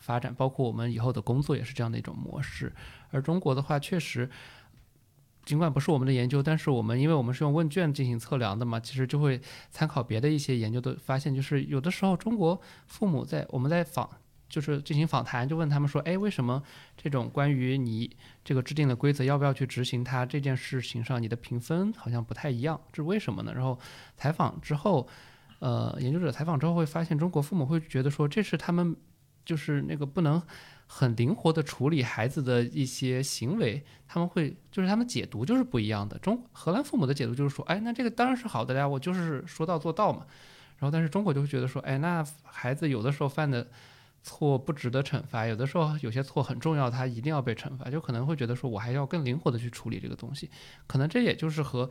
[0.04, 2.72] 发展，包括我们以后的工作也是这样的一种模式。
[3.10, 4.28] 而中国的话，确实。
[5.44, 9.38] 尽管不是我们的研究，但是我们因为我们是用问卷进行测量的嘛，其实就会
[9.70, 14.08] 参考别的一些研究的发现，就是有的时候中国父母在我们在访
[14.48, 16.62] 就是进行访谈，就问他们说，哎，为什么
[16.96, 23.52] 这种关于你这个制定的规则要不要去执行它这件事情上，你的评分好像不太一样，这是为什么呢？
[23.54, 23.78] 然后
[24.16, 25.06] 采访之后，
[25.58, 28.96] 呃，研究者采访之后会发现，中国父母会觉得说，这是他们
[29.44, 30.42] 就是那个不能
[30.86, 36.18] 很灵活的处理孩子的一些行为，他们会就是他们解读就是不一样的。
[36.18, 40.26] 中荷兰父母的解读就是说，哎，那这个当然是好的呀，我就是说到做到嘛。
[40.78, 43.66] 然后但是中国就会觉得说，哎，那孩子有的时候犯的。
[44.26, 50.50] 错不值得惩罚，有的时候有些错很重要，他一定要被惩罚，就可能会觉得说我还要更灵活的去处理这个东西，
[50.86, 51.90] 可能这也就是和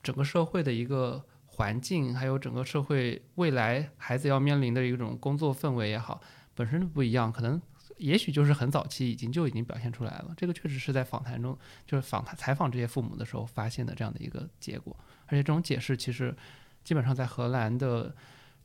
[0.00, 6.20] 整个社会的一个环境，还有整个社会未来孩子要面临的一种工作氛围也好，
[6.56, 7.62] 本身就不一样，可能
[7.98, 16.34] 也许就是很早期已经就已经表现出来了，这个确实是在访谈中，就是访谈采访这些父母的时候发现的这样的一个结果，而且这种解释其实
[16.82, 18.12] 基本上在荷兰的。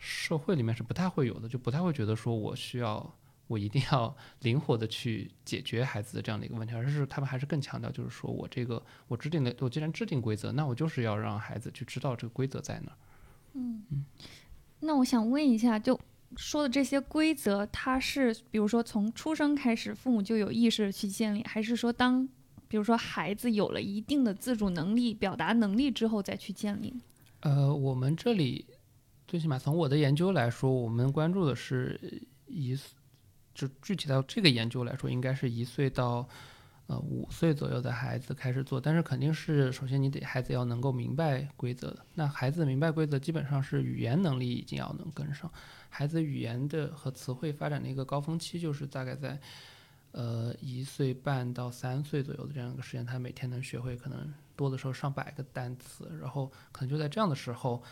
[0.04, 12.98] 社会里面是不太会有的，就不太会觉得说我需要，我一定要灵活的去解决孩子的这样的一个问题，而是他们还是更强调，就是说我这个我制定的，我既然制定规则，那我就是要让孩子去知道这个规则在哪儿。
[13.54, 13.86] 嗯，
[14.80, 16.00] 那我想问一下，就
[16.38, 22.28] 说的这些规则，它是比如说从出生开始，父母就有意识去建立，还是说当
[22.68, 26.94] 比如说孩子有了一定的自主能力、表达能力之后再去建立？
[27.42, 28.66] 呃，我们这里
[29.28, 32.80] 最起码从我的研究来说，我们关注的是一，
[33.54, 36.28] 就具体到这个研究来说，应该是一岁到
[36.88, 42.06] 呃五岁左右的孩子开始做，但是肯定是首先你得孩子要能够明白规则的。
[42.14, 45.52] 那孩子明白规则，基本上是语言能力已经要能跟上。
[45.94, 49.38] 孩子语言的和词汇发展的一个高峰期，就是大概在
[50.14, 57.84] 呃一岁半到三岁左右的这样一个时间，他每天能学会可能多的时候上百个单词，然后可能就在这样的时候，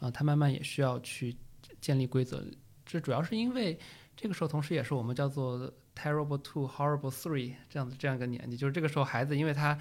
[0.00, 1.34] 呃，他慢慢也需要去
[1.80, 2.44] 建立规则。
[2.84, 3.78] 这主要是因为
[4.14, 9.78] 这个时候，同时也是我们叫做 terrible two, horrible three 这样的这样一个年纪，就是这个时候孩子因为他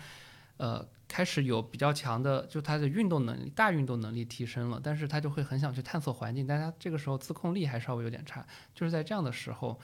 [0.58, 9.80] 呃开始有比较强的，就他的运动能力、大运动能力提升了，但是他就会很想去探索环境，但他这个时候自控力还稍微有点差，就是在这样的时候，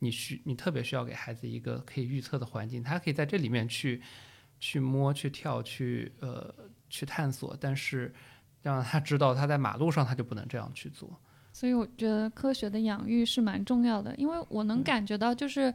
[0.00, 4.02] 你需你特别需要给孩子一个可以预测的环境，他可以在这里面去
[4.60, 6.54] 去摸、去跳、去呃
[6.90, 8.14] 去探索，但是
[8.62, 11.08] 让他知道他在马路上他就不能这样去做。
[11.52, 15.72] 所以我觉得科学的养育是蛮重要的，因为我能感觉到，就是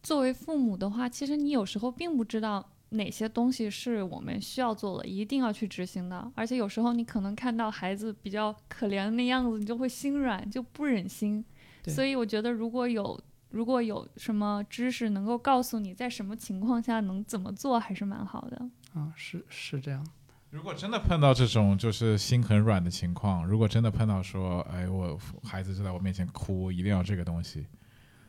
[0.00, 2.64] 作为父母的话，其实你有时候并不知道
[2.94, 11.44] 哪些东西是我们需要做的，一定要去执行的，而且有时候你可能看到孩子比较可怜的那样子，你就会心软，就不忍心。
[11.86, 18.68] 所以我觉得如果有如果有什么知识能够告诉你在什么情况下能怎么做，还是蛮好的。
[18.94, 20.04] 啊，是是这样。
[20.50, 27.66] 如果真的碰到这种就是心很软的情况，如果真的碰到说，哎，我孩子就在我面前哭，一定要这个东西，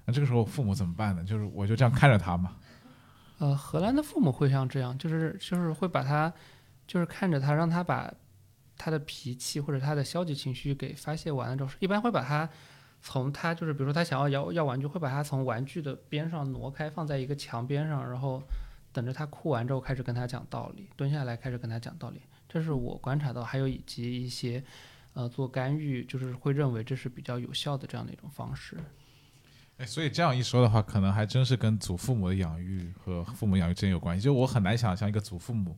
[0.06, 1.24] 那这个时候父母怎么办呢？
[1.24, 2.56] 就是我就这样看着他嘛。
[3.40, 6.32] 呃，荷兰的父母会像这样，就是就是会把他，
[6.88, 8.14] 就是看着他，让他把
[8.78, 12.50] 他的脾气或者他的消极情绪给发泄完了之后，一般会把他
[13.02, 18.42] 从他就是比如说他想要要要玩具，会把他从玩具的边上挪开，放在一个墙边上，然后
[18.94, 22.22] 等着他哭完之后开始跟他讲道理，蹲下来开始跟他讲道理。
[22.48, 24.64] 这是我观察到，还有以及一些
[25.14, 28.78] 呃做干预，就是会认为这是比较有效的这样的一种方式。
[29.78, 34.24] 哎，所以这样一说的话，可能还真是跟祖父母的养育和父母养育之间有关系。
[34.24, 35.78] 就我很难想象一个祖父母，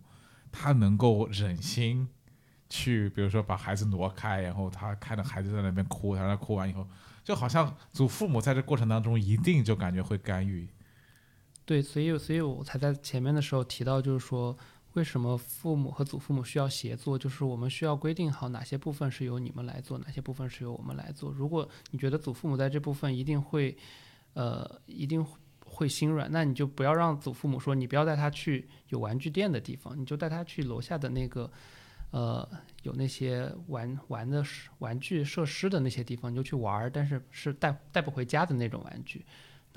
[0.52, 2.08] 他能够忍心
[2.70, 6.88] 去，比如说把孩子挪开，然后他看着孩子在那边哭，他那哭完以后，
[7.24, 10.70] 就好像祖父母在这过程当中一定就感觉会干预。
[11.66, 14.56] 对，所以所以我才在前面的时候提到，就是说
[14.98, 21.32] 为什么父母和祖父母需要协作，就是我们需要规定好哪些部分是由你们来做，哪些部分是由我们来做。
[21.32, 23.78] 如果你觉得祖父母在这部分一定会，
[24.34, 25.24] 呃，一定
[25.64, 31.52] 会心软，那你就不要让祖父母说你不要带他去有玩具店的地方，你就带他去楼下的那个，
[32.10, 32.50] 呃，
[32.82, 34.44] 有那些玩玩的
[34.80, 39.24] 玩具设施的那些地方，你就去玩，但是是带带不回家的那种玩具。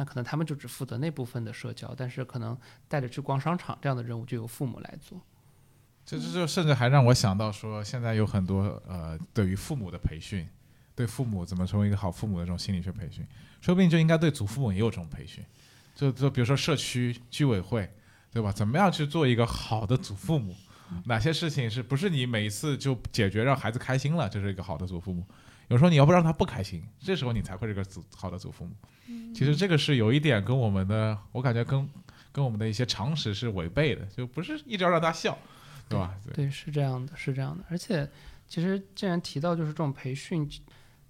[0.00, 2.56] 那可能他们就只负责那部分的社交，但是可能
[2.88, 5.20] 带着去逛商场这样的任务就由父母来做。
[6.06, 10.48] 这这就甚至还让我想到说，现在有很多呃，对于父母的培训，
[10.94, 13.22] 对父母怎么成为一个好父母的这种心理学培训，
[13.60, 15.44] 说不定就应该对祖父母也有这种培训。
[15.94, 17.92] 就就比如说社区居委会，
[18.32, 18.50] 对吧？
[18.50, 20.56] 怎么样去做一个好的祖父母？
[21.04, 25.26] 哪些事情是不是你每一次就解决让孩子开心了，就是一个好的祖父母？
[25.70, 28.72] 有时候你要不让他不开心，这时候你才会是个祖好的祖父母。
[29.32, 31.88] 其实这个是有一点跟我们的，我感觉跟
[32.32, 35.38] 跟我们的一些常识是违背的，就不是一直要让他笑，
[35.88, 36.12] 对吧？
[36.34, 37.62] 对，是这样的，是这样的。
[37.70, 38.08] 而且，
[38.48, 40.48] 其实既然提到就是这种培训，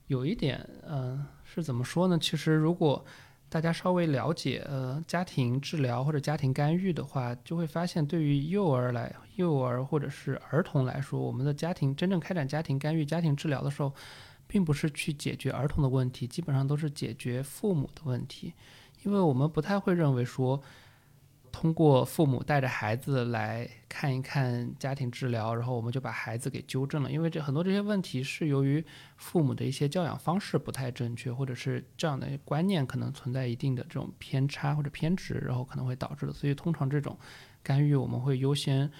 [0.08, 2.18] 有一点，嗯，是怎么说呢？
[2.18, 3.02] 其实如果
[3.48, 13.90] 大家稍微了解呃家庭治疗或者家庭干预的话，就会发现，对于幼儿来，幼儿或者是儿童来说，我们的家庭真正开展家庭干预、家庭治疗的时候。
[14.50, 18.52] 并不是去解决儿童的问题，基本上都是解决父母的问题，
[19.04, 20.60] 因为我们不太会认为说，
[21.52, 28.84] 通过父母带着孩子来看一看家庭治疗，然后我们就把孩子给纠正了，因为这很多这些问题是由于
[29.16, 36.32] 父母的一些教养方式不太正确，或者是这样的观念可能存在一定的这种偏差或者偏执，然后可能会导致的。
[36.32, 37.16] 所以通常这种
[37.62, 38.90] 干预我们会优先，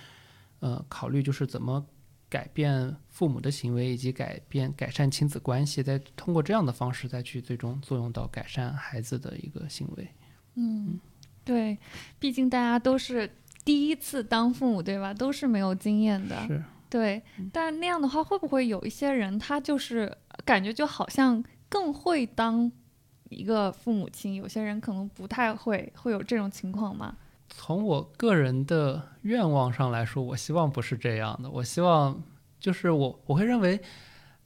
[0.60, 1.84] 呃，考虑就是怎么。
[2.30, 10.08] 改变父母的行为，以及改变改善亲子关系，再通过这样的方式再去最终作用到改善孩子的一个行为。
[10.54, 10.98] 嗯，
[11.44, 11.76] 对，
[12.18, 13.28] 毕竟大家都是
[13.64, 15.12] 第一次当父母，对吧？
[15.12, 16.46] 都是没有经验的。
[16.46, 16.62] 是。
[16.88, 22.70] 对，但那样的话，会不会有一些人他就是感觉就好像更会当
[23.28, 27.16] 一个父母亲，有些人可能不太会，会有这种情况吗？
[27.52, 31.50] 从我个人的愿望上来说，我希望不是这样的。
[31.50, 32.22] 我希望
[32.58, 33.78] 就是我我会认为，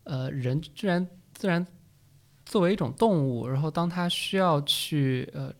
[0.04, 1.64] 呃，人居然自然
[2.44, 5.52] 作为一种动物，然后当他需要去呃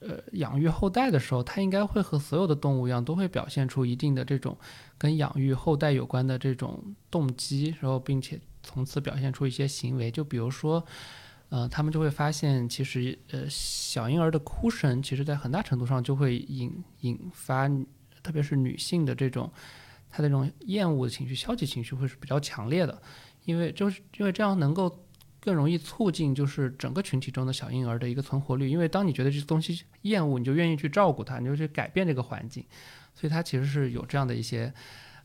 [0.00, 4.58] 呃养育后代的时候，他应该会和所有的动物一样，都会表现出一定的这种
[4.98, 10.84] 跟养育后代有关的这种动机，然后并且从此表现出一些行为，就比如说。
[11.50, 17.68] 呃，他们就会发现，其实呃，小婴儿的哭声，其实在很大程度上就会引引发，
[18.22, 19.52] 特别是女性的这种，
[20.10, 23.02] 她的这种厌恶的情绪、消极情绪会是比较强烈的，
[23.44, 25.04] 因为就是因为这样能够
[25.40, 32.64] 更容易促进就是整个群体中的小婴儿的一个存活率，因为当你觉得这些东西厌恶，你就愿意去照顾它，你就去改变这个环境，
[33.12, 34.72] 所以它其实是有这样的一些。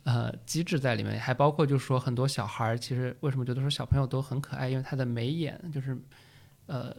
[0.05, 4.69] 呃，机制在里面，还包括就是说，很多小孩儿其实为什么觉得说小朋友都很可爱？
[4.69, 5.97] 因为他的眉眼就是，
[6.67, 6.95] 呃，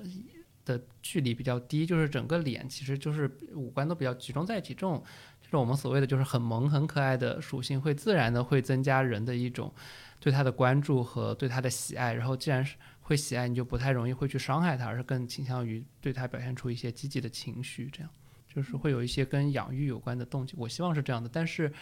[0.64, 4.74] 的距离比较低，就是整个脸其实就是五官都比较集中在一起。
[4.74, 5.00] 这种，
[5.40, 9.72] 就是我们所谓的就是很萌、很可爱的属性，会自然的会增加人的一种
[10.18, 12.12] 对他的关注和对他的喜爱。
[12.12, 17.88] 然后，既然是会喜爱，你就不太容易会去伤害他，而是更倾向于对他表现出一些积极的情绪。
[17.92, 18.10] 这样，
[18.52, 20.54] 就是会有一些跟养育有关的动机。
[20.56, 21.72] 我希望是这样的，但是。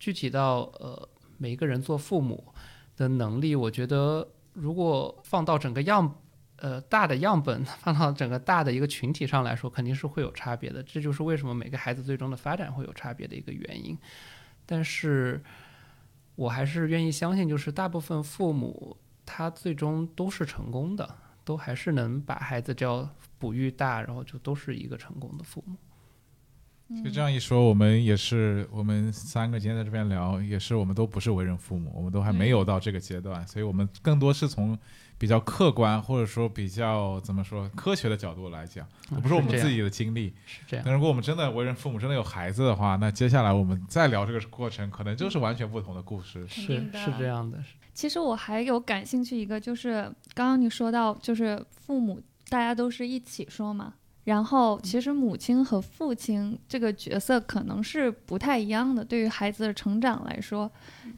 [0.00, 1.08] 具体到呃
[1.38, 2.52] 每一个人做父母
[2.96, 6.16] 的能力，我觉得如果放到整个样
[6.56, 10.82] 呃大的样本， 放到整个大的一个群体上来说，肯定是会有差别的。
[10.82, 13.96] 这就是为什么每个孩子最终的发展会有差别的一个原因。
[14.66, 15.42] 但是
[16.34, 23.08] 我还是愿意相信，就是大部分父母他最终都是成功的，都还是能把孩子教
[23.38, 25.76] 哺育大，然后就都是一个成功的父母。
[27.04, 34.76] 就这样一说，我们也是，我们三个今天在这边聊，也是我们都不是为人父母，我们都还没有到这个阶段，所以我们更多是从
[35.16, 38.84] 比较客观或者说比较怎么说科学的角度来讲，
[39.22, 40.34] 不是我们自己的经历。
[40.44, 40.84] 是这样。
[40.84, 46.44] 但如果我们真的为人父母，真的有孩子的话，那接下来我们再聊这个过程，可能就是完全不同的故事。
[46.48, 47.58] 是是这样的。
[47.94, 50.02] 其实我还有感兴趣一个，就是
[50.34, 53.94] 刚刚你说到，就是父母大家都是一起说嘛。
[54.24, 60.70] 然后，其实母亲和父亲这个角色可能是不太一样的，对于孩子的成长来说，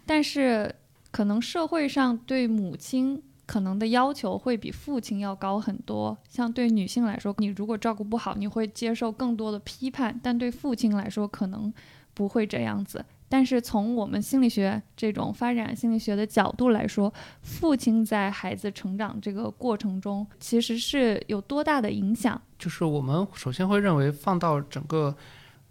[0.06, 0.72] 但是
[1.10, 6.16] 可能社会上对母亲可能的要求会比父亲要高很多。
[6.28, 11.72] 像对女性来说，你如果照顾不好，你会接受更多的批判；但对父亲来说，可能
[12.14, 13.04] 不会这样子。
[13.32, 17.10] 但是从我们心理学这种发展心理学的角度来说，
[17.40, 22.38] 父亲在孩子成长这个过程中，其实是有多大的影响？
[22.58, 25.16] 就是我们首先会认为，放到整个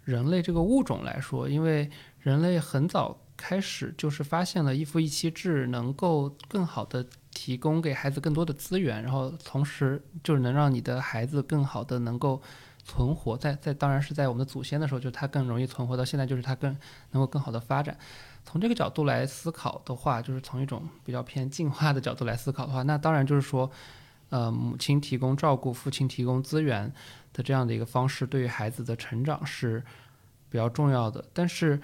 [0.02, 1.88] 人类这个物种来说，因为
[2.18, 12.42] 人类很早开始就是发现了一夫一妻制能够更好的提供给孩子更多的资源，然后同时就是能让你的孩子更好的能够。
[12.84, 15.96] 存活在在当然是在我们的祖先的时候，就是它更容易存活。
[15.96, 16.76] 到现在就是它更
[17.12, 17.96] 能够更好的发展。
[18.44, 23.70] 从这个角度来思考的话，就是从一种比较偏进化的角度来思考的话，那当然就是说，
[24.30, 26.92] 呃，母亲提供照顾，父亲提供资源
[27.32, 29.80] 的这样的一个方式，对于孩子的成长是
[30.50, 31.24] 比较重要的。
[31.32, 31.80] 但是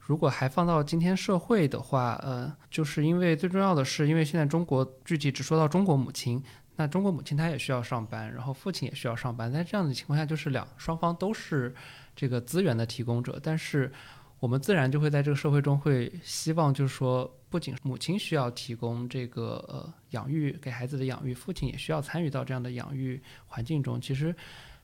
[0.00, 6.42] 如果还放到今天社会的话，呃，就是因为最重要的是，因为现在中国具体只说到中国母亲。
[6.76, 11.74] 那中国母亲她也需要上班，然后父亲也需要上班，在这样的情况下，就是两双方都是
[12.16, 13.92] 这个资源的提供者，但是
[14.40, 24.00] 我们自然就会在这个社会中会希望，就是说，不仅母亲需要提供这个呃养育给孩子的养育，父亲也需要参与到这样的养育环境中。
[24.00, 24.34] 其实，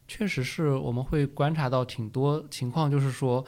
[0.07, 3.45] 确实是我们会观察到挺多情况，就是说，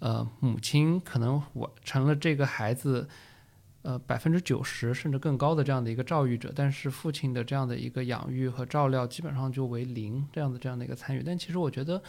[0.00, 3.08] 呃，母亲可能我成了这个孩子。
[3.86, 11.22] 呃，百分之九十甚至更高的这样的一个照育者，但是父亲的这样的一个养育和照料基本上就为零这样的这样的一个参与。
[11.24, 12.02] 但其实我觉得，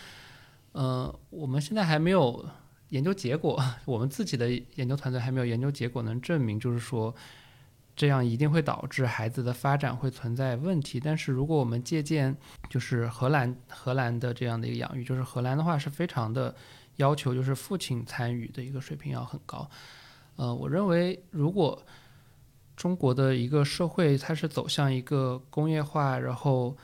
[0.72, 2.44] 呃，我们现在还没有
[2.90, 7.14] 研究结果， 我们自己的研究团队还没有研究结果能证明，就是说
[7.96, 11.00] 这样一定会导致孩子的发展会存在问题。
[11.00, 12.36] 但是如果我们借鉴
[12.72, 16.56] 就是荷兰荷兰的这样的一个养育，就是荷兰的话是非常的
[16.96, 19.70] 要求，就是父亲参与的一个水平要很高。
[20.38, 21.86] 呃，我认为，如果
[22.76, 26.78] 中国的一个社会它是走向一个工业化，然后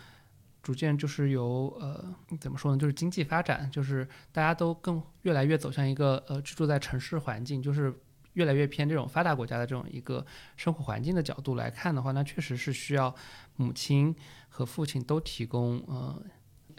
[0.63, 2.03] 逐渐就是由呃
[2.39, 7.93] 怎么说呢，就是经济发展，就是大家都更越来越走向一个呃居住在城市环境，就是
[8.33, 10.25] 越来越偏这种发达国家的这种一个
[10.57, 13.13] 生活环境的角度来看的话，那确实是需要
[13.57, 14.15] 母亲
[14.49, 16.19] 和父亲都提供呃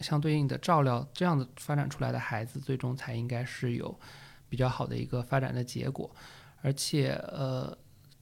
[0.01, 3.97] 相对应的照料，这样的发展出来的孩子，最终才应该是有
[4.49, 6.11] 比较好的一个发展的结果。
[6.65, 7.77] 而且，呃，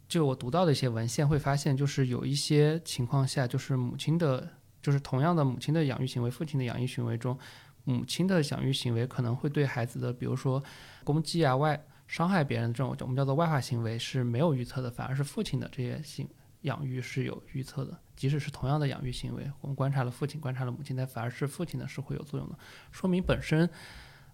[0.09, 4.51] 就我读到的一些文献会发现，就是有一些情况下，就是母亲的，
[4.83, 7.39] 就是同样的母亲的养育行为，父亲的养育行为中，
[7.85, 10.61] 母亲的养育行为可能会对孩子的，比如说
[11.05, 16.29] 攻击啊、外伤害别人的这种，我们叫做外化行为是没有预测的，反而是父亲的这些行
[16.63, 17.97] 养育是有预测的。
[18.17, 22.59] 即使是同样的养育行为，我们观察了父亲，观察了母亲，但反而是父亲的是会有作用的，
[22.91, 23.71] 说明本身，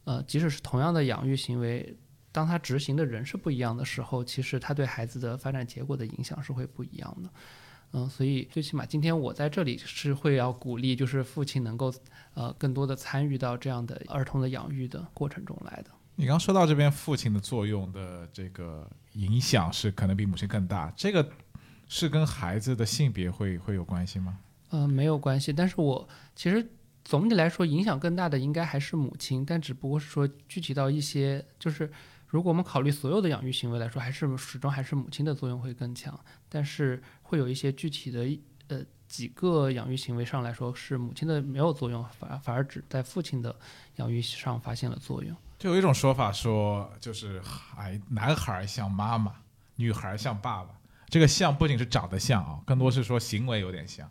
[0.04, 1.94] 呃，即使是同样的养育行为。
[2.30, 7.30] 当他执行的人是不一样的时候，其实他对孩子的发展结果的影响是会不一样的。
[7.92, 11.90] 嗯，所以最起码今天我在这里是会要鼓励，就是父亲能够
[12.34, 15.90] 呃更多的参与到这样的儿童的养育的过程中来的。
[16.16, 21.26] 你刚说到这边父亲的作用的这个影响是可能比母亲更大，这个
[21.88, 24.38] 是跟孩子的性别会会有关系吗？
[24.70, 25.50] 嗯，没有关系。
[25.50, 26.06] 但是我
[26.36, 26.70] 其实
[27.04, 31.90] 总体来说影响更大的应该还是母亲，但只不过是说具体到一些就是。
[32.28, 36.18] 如果我们考虑所有的养育行为来说，还是始终还是母亲的作用会更强，
[36.48, 38.28] 但是会有一些具体的
[38.68, 43.56] 呃几个养育行为上来说是母亲的没有作用，反反而只在父亲的
[43.96, 45.34] 养育上发现了作用。
[45.58, 49.34] 就有一种说法说，就是孩男孩像妈妈，
[49.76, 50.70] 女孩像爸爸。
[51.08, 54.06] 这个像不仅是长得像啊，更多是说行为有点像。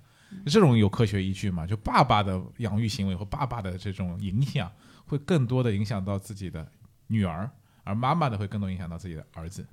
[0.47, 1.67] 这种有科学依据吗？
[1.67, 4.71] 就爸爸的养育行为和爸爸的这种影响，
[5.05, 6.69] 会更多的影响到自己的
[7.05, 7.49] 女儿。
[7.87, 9.65] 而妈妈的会更多影响到自己的儿子。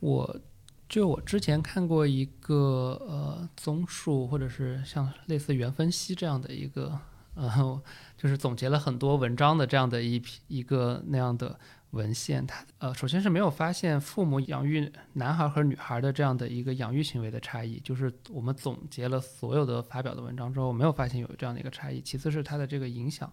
[0.00, 0.40] 我
[0.88, 7.00] 就我之前看过一个呃综述，或者是像类似原分析这样的一个，
[7.34, 7.82] 呃，
[8.16, 11.58] 就是总结了很多文章的这样的一批一个那样的
[11.92, 12.46] 文献。
[12.46, 22.00] 它呃，首先是没有发现父母养育男孩和女孩的这样的一个养育行为的差异，就是我们总结了所有的发表的文章之后，没有发现有这样的一个差异。
[22.02, 23.32] 其次是它的这个影响。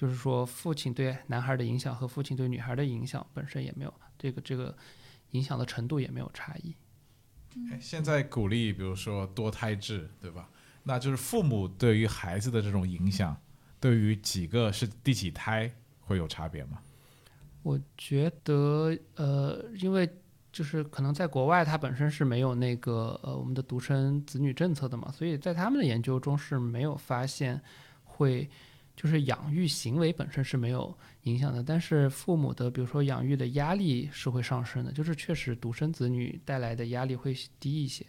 [0.00, 4.74] 就是说，父亲对男孩的影响和父亲对女孩的影响本身也没有这个这个
[5.32, 6.74] 影响的程度也没有差异。
[7.78, 10.48] 现在鼓励，比如说多胎制，对吧？
[10.84, 13.36] 那就是父母对于孩子的这种影响，
[13.78, 15.70] 对于几个是第几胎
[16.00, 16.78] 会有差别吗？
[17.62, 20.08] 我觉得，呃，因为
[20.50, 27.60] 就是可能在国外，它本身是没有那个呃我们的独生子女政策的嘛，所以在他们的研究中是没有发现
[28.02, 28.48] 会。
[29.00, 38.04] 就是养育行为本身是没有影响的，但是父母的比如说养育的压力是会上升的，就是确实独生子女带来的压力会低一些。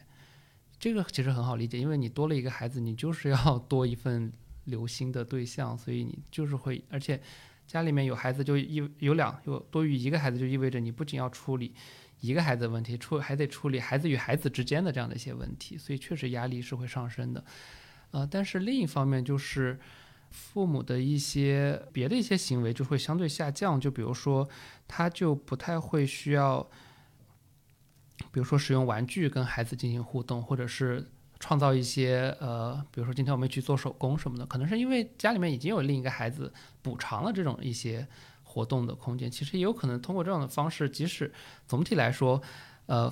[0.77, 4.33] 这个其实很好理解，因为你多了一个孩子，你就是要 多一份
[4.65, 7.21] 留心的对象，所以你就是会，而且
[7.65, 11.73] 家里面有孩子就意有两有多于一个孩子，就意味着你不仅要处理
[12.19, 17.41] 一个孩子的问题，处还得处理孩子与孩子之间的这样的一些问题，所以确实压力是会上升的。
[18.11, 19.79] 呃，但是另一方面就是
[20.31, 24.49] 父母的一些别的一些行为就会相对下降，就比如说
[24.87, 26.67] 他就不太会需要。
[28.31, 31.09] 比如说使用玩具跟孩子进行互动，或者是
[31.39, 36.53] 创造一些呃，比如说今天我们去做手工什么的，可能是因为家里面已经有另一个孩子
[36.83, 38.07] 补偿了这种一些
[38.43, 39.29] 活动的空间。
[39.29, 41.33] 其实也有可能通过这样的方式，即使
[41.67, 42.39] 总体来说，
[42.85, 43.11] 呃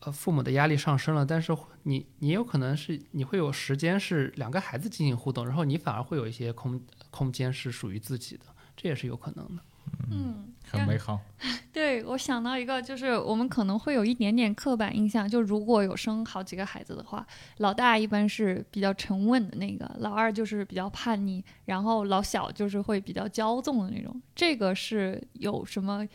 [0.00, 6.80] 呃父母的压力上升了，但是你你有可能是你会有时间是两个孩子进行互动，然后你反而会有一些空
[7.10, 8.44] 空间是属于自己的，
[8.76, 9.62] 这也是有可能的。
[10.10, 11.18] 嗯，很美好。
[11.72, 17.26] 对我想到一个，就是我们可能会有一点点刻板印象，就如果有生好几个孩子的话，
[17.58, 24.20] 老大一般是比较沉稳的那个，老二就是比较叛逆，然后老小就是会比较骄纵的那种。
[24.34, 26.06] 这个是有什么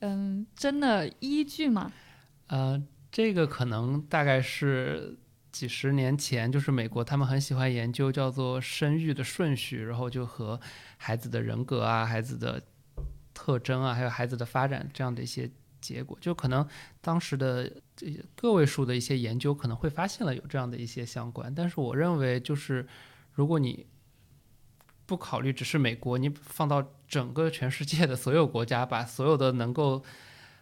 [0.00, 1.92] 嗯真的依据吗？
[2.48, 5.16] 呃，这个可能大概是
[5.52, 10.60] 几十年前，就是美国他们很喜欢研究叫做生育的顺序，然后就和
[10.96, 12.62] 孩子的人格啊，孩子的。
[13.32, 15.50] 特征啊，还有孩子的发展这样的一些
[15.80, 16.66] 结果，就可能
[17.00, 18.06] 当时的这
[18.36, 22.86] 个位数的一些研究可能会发现了有这样的一些相关，但是我认为就是
[23.32, 23.86] 如果你
[25.06, 30.04] 不考虑只是美国，你放到整个全世界的所有国家，把所有的能够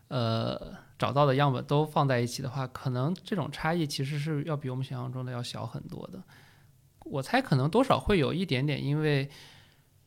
[0.07, 6.22] 呃找到的样本都放在一起的话，可能这种差异其实是要比我们想象中的要小很多的。
[7.05, 9.30] 我猜可能多少会有一点点，因为。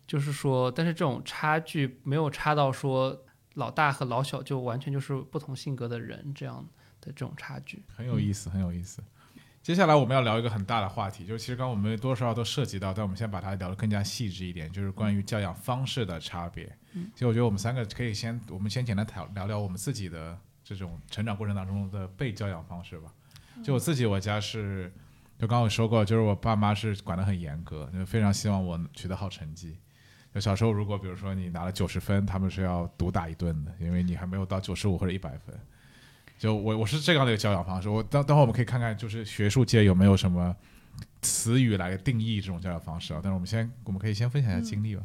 [0.07, 3.17] 就是说，但是这种差距没有差到说
[3.53, 6.57] 老大和老小就完全就是不同性格的人这样
[6.99, 9.01] 的这种差距，很有意思，很有意思。
[9.61, 16.65] 接下来我们要聊一个很大的话题，就是其实刚刚我们多多少少都涉及到，但我们先把它聊得更加细致一点，就是关于教养方式的差别。
[16.91, 20.37] 嗯，其实我觉得我们三个可以先，我们先简单聊聊聊我们自己的
[20.75, 23.11] 这种成长过程当中的被教养方式吧。
[23.63, 24.91] 就我自己，我家是，
[25.37, 29.77] 就刚刚我说过，就是我爸妈是管得很严格，就非常希望我取得好成绩。
[30.33, 35.53] 就小时候，如果比如说你拿了九十分，他们是要毒打一顿的，因为你还没有到九十五或者一百分。
[36.39, 37.87] 就我我是这样的一个教养方式。
[37.89, 40.55] 我等等会我们可以看看，就是学术界有没有什么
[41.21, 43.19] 词语来定义这种教养方式啊？
[43.21, 45.03] 但是我们先，我们可以先分享一下经历吧。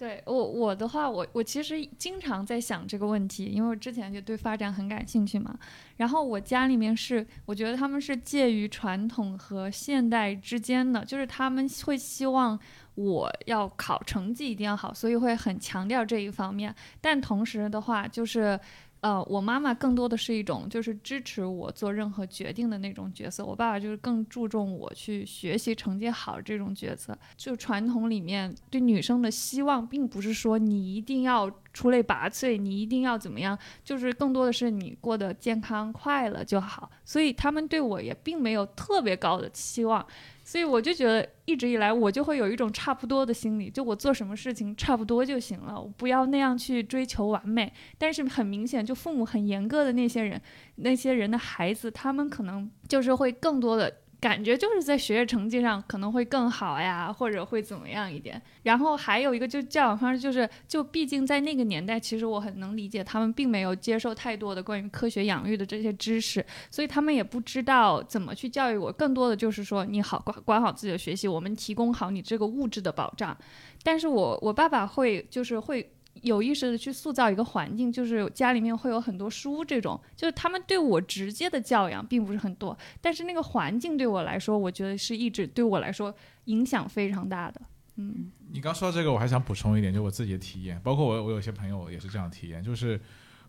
[0.00, 5.54] 对我我的话，我我其实经常在想这个问题，因为我之前就对发展很感兴趣嘛。
[5.98, 12.58] 然后我家里面是，我觉得他们是介于传统和现代之间的，就是他们会希望。
[12.96, 16.74] 我要考成绩一定要好，所以会很强调这一方面。
[17.00, 18.58] 但同时的话，就是，
[19.00, 23.44] 呃，我妈妈更多的是一种就是支持我做任何决定的那种角色。
[23.44, 27.16] 我爸爸就是更注重我去学习成绩好这种角色。
[27.36, 36.90] 就传统里面对女生的希望，并不是说你一定要出类拔萃，你一定要怎么样，就是更多的是你过得健康快乐就好。
[37.04, 40.06] 所以他们对我也并没有特别高的期望。
[40.50, 47.72] 所以我就觉得一直以来我就会有一种差不多的心理，就我做什么事情差不多就行了，我不要那样去追求完美。
[47.96, 50.42] 但是很明显，就父母很严格的那些人，
[50.74, 53.98] 那些人的孩子，他们可能就是会更多的。
[54.20, 58.40] 感觉就是在学业成绩上可能会更好呀，或者会怎么样一点。
[58.64, 68.92] 然后还有一个就教养方式，就是就毕竟在那个年代，其实我很能理解他们并没有接受太多的关于科学养育的这些知识，所以他们也不知道怎么去教育我。
[68.92, 73.36] 更多的就是说你好管管好自己的学习，我们提供好你这个物质的保障。
[73.82, 75.90] 但是我我爸爸会就是会。
[76.22, 86.14] 有意识的去塑造一个环境，就是家里面会有很多书，这种就是他们对我直接的教养并不是很多，但是那个环境对我来说，我觉得是一直对我来说
[86.44, 87.60] 影响非常大的。
[87.96, 93.00] 嗯，你刚说到这个，我还想补充一点，就我自己的体验，包括我我有些朋友也是这样体验，就是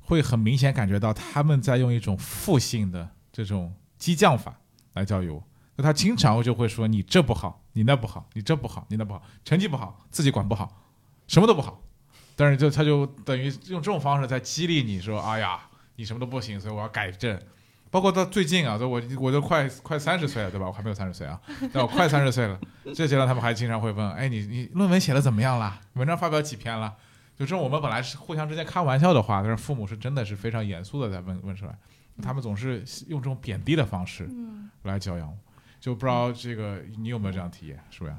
[0.01, 4.59] 会很明显感觉到他们在用一种负性的这种激将法
[4.93, 5.41] 来教育我，
[5.77, 10.85] 那他经常就会说你这不好，你那不好，你这不好，你那不好，成绩不好，自己管不好，
[11.27, 11.81] 什么都不好。
[12.41, 15.59] 但是就他就等于用这种方式在激励你说，哎呀，
[15.95, 17.39] 你什么都不行，所以我要改正。
[17.91, 20.65] 包括到最近啊，我我都快快三十岁了，对吧？
[20.65, 21.39] 我还没有三十岁啊，
[21.71, 22.59] 但我快三十岁了。
[22.95, 25.79] 这阶段他们还经常会问，哎，你你论文写的怎么样了？
[25.93, 26.91] 文章发表几篇了？
[27.37, 31.77] 就这种我们本来是互相之间开玩笑的话，但是父母是真的是非常严肃的在问问出来。
[32.23, 34.27] 他们总是用这种贬低的方式
[34.81, 35.37] 来教养我，
[35.79, 38.15] 就不知道这个你有没有这样体验，是不是？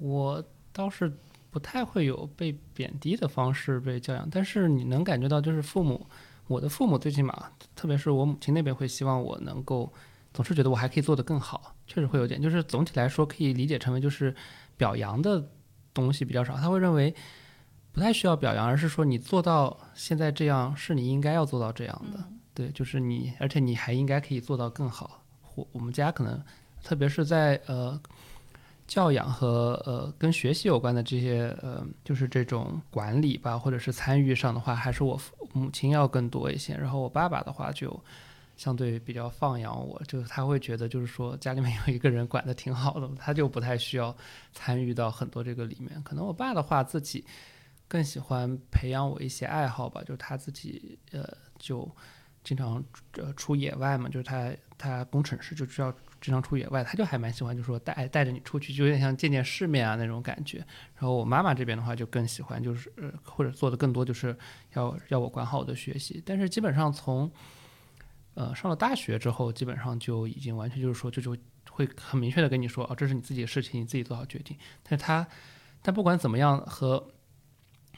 [0.00, 1.16] 我倒是。
[1.52, 6.06] 不太会有被贬低的方式被教养，但是你能感觉到，就是父母，
[6.46, 9.92] 我的父母最起码，特别是我母亲那边会希望我能够，
[10.32, 14.34] 总是觉得我还可以做得更好，确实会有点，就是总体来说可以理解成为就是
[14.78, 15.46] 表扬的
[15.92, 17.14] 东西比较少，他会认为
[17.92, 22.24] 不太需要表扬，而是说你做到现在这样是你应该要做到这样的，
[22.54, 25.22] 对，就是你，而且你还应该可以做到更好。
[25.54, 26.42] 我我们家可能，
[26.82, 28.00] 特别是在呃。
[28.86, 35.18] 教养和呃跟学习有关的这些呃，就是这种管理吧，或者是参与上的话，还是我
[35.52, 36.74] 母亲要更多一些。
[36.74, 37.98] 然后我爸爸的话就
[38.56, 44.14] 相对比较放养我，就是他会觉得就是说家里面有一个人管的挺好的，他就不太需要
[44.52, 46.02] 参与到很多这个里面。
[46.02, 47.24] 可能我爸的话自己
[47.88, 51.26] 更喜欢培养我一些爱好吧，就是他自己呃
[51.58, 51.90] 就
[52.44, 54.52] 经常呃出野外嘛，就是他
[54.82, 55.94] 他工程师就需要。
[56.24, 60.58] 经常出野外，他就还蛮喜欢，就说带带着你出去，就有点像见见世面啊那种感觉。
[60.94, 64.38] 然后我妈妈这边的话就更喜欢，就是呃或者做的更多，就是
[64.74, 66.22] 要要我管好我的学习。
[66.24, 67.28] 但是基本上从
[68.34, 71.36] 呃上了大学之后，基本上就已经完全就是说，就就
[71.72, 74.56] 会很明确的跟你说，哦，这是你自己的事情，你自己做好决定。
[74.84, 75.26] 但是他
[75.82, 77.04] 但不管怎么样，和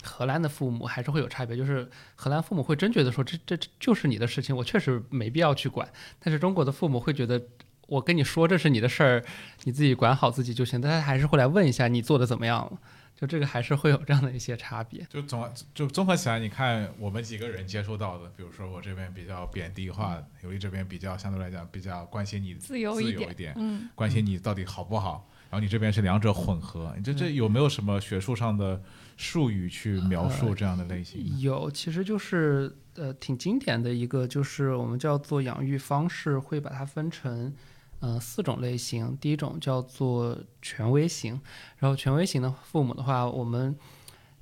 [0.05, 5.89] 荷兰的父母还是会有差别，就是荷兰父母会真觉得说，这这就是你的事情，我确实没必要去管。
[6.21, 7.43] 但是中国的父母会觉得。
[7.87, 9.23] 我跟你说这是你的事儿，
[9.65, 10.81] 你自己管好自己就行。
[10.81, 12.79] 但他还是会来问一下你做的怎么样，
[13.15, 15.07] 就这个还是会有这样的一些差别。
[15.11, 25.29] 就总就综合起来，你看我们几个人接触到的，比如说我这边比较贬低化，尤利这边比较相对来讲比较关心你自由一点，嗯，关心你到底好不好。
[25.55, 28.83] 然后你这边是两者混合，你这这有没有什么学术上的
[29.17, 31.39] 术语去描述这样的类型？
[31.39, 37.55] 有，其实就是呃挺经典的一个，就是我们叫做养育方式，会把它分成。
[38.01, 39.17] 呃，四种类型。
[39.19, 41.41] 第一种叫做权威型，
[41.79, 43.75] 然后权威型的父母的话，我们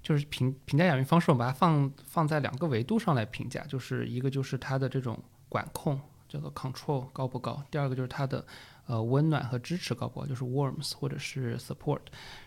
[0.02, 8.42] 就是评评价养育方式，我们把它放放在两个维度上来评价，就是一个就是他的这种管控，叫做 control 高不高；第二个就是他的。
[8.87, 10.26] 呃，温暖和支持高不高？
[10.26, 12.01] 就是 warmth 或者是 support。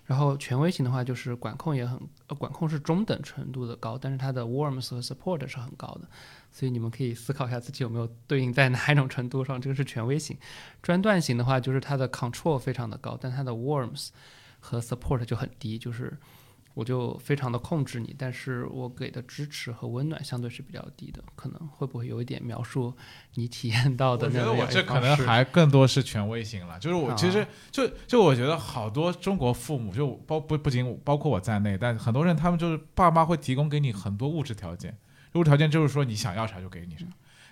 [0.06, 6.08] 然后权威型的话，就是管控也很，呃，管控是中等程度的高，但是它的 warmth 和 support 是很高的。
[6.52, 9.60] 所以你们可以思考一下自己有没有对应在哪一种程度上。
[9.60, 10.38] 这个是权威型。
[10.82, 14.10] 专断型的话，就是它的 control 非常的高，但它的 warmth
[14.60, 16.18] 和 support 就很低，就是。
[16.76, 22.94] 我就非常的控制你，但是我给的支持和温暖相对是比较低的，可能会不会有一点描述
[23.36, 24.52] 你体验到的那种？
[24.52, 34.98] 我觉得我这可能还更多是权威型了，就是我其实就就我觉得好多中国父母就包不不仅包括我在内，但很多人他们就是爸妈会提供给你很多物质条件，
[35.36, 37.06] 物质条件就是说你想要啥就给你啥，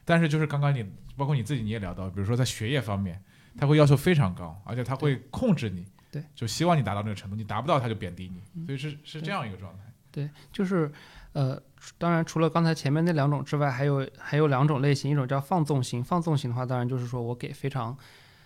[0.03, 3.23] 但是就是刚刚你包括你自己你也聊到，比如说在学业方面，
[3.57, 5.85] 他会要求非常高，而且他会控制你。
[6.13, 9.79] 对，就希望你达到那个程度，你达不到他就贬低你，所以是是这样一个状态。
[10.11, 10.91] 对，就是，
[11.31, 11.59] 呃，
[11.97, 16.03] 当然除了刚才前面那两种之外，还有还有两种类型，一种叫放纵型。
[16.03, 17.97] 放纵型的话，当然就是说我给非常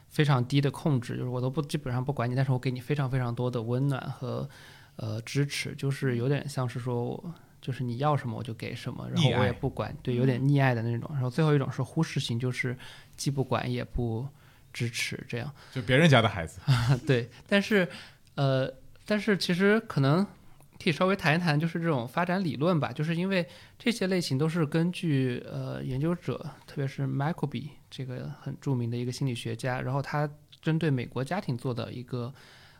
[0.07, 4.49] 非常低的控制，就是我都不基本上不管你，但是我给你非常非常多的温暖和
[4.95, 7.21] 呃支持，就是有点像是说，
[7.59, 11.09] 就是你要什么我就给什么，然后我也不管，对，有点溺爱的那种。
[11.11, 12.77] 然后最后一种是忽视型，就是
[13.17, 14.25] 既不管也不。
[14.77, 16.61] 支持这样，就别人家的孩子，
[17.07, 17.89] 对，但是，
[18.35, 18.71] 呃，
[19.07, 23.43] 但是其实可能可以稍微谈一谈，就是这种发展理论吧，就是因为
[23.79, 30.29] 这些类型都是根据呃研究者，特别是 Michael B 这个很著名的一个心理学家，然后他
[30.61, 32.31] 针对美国家庭做的一个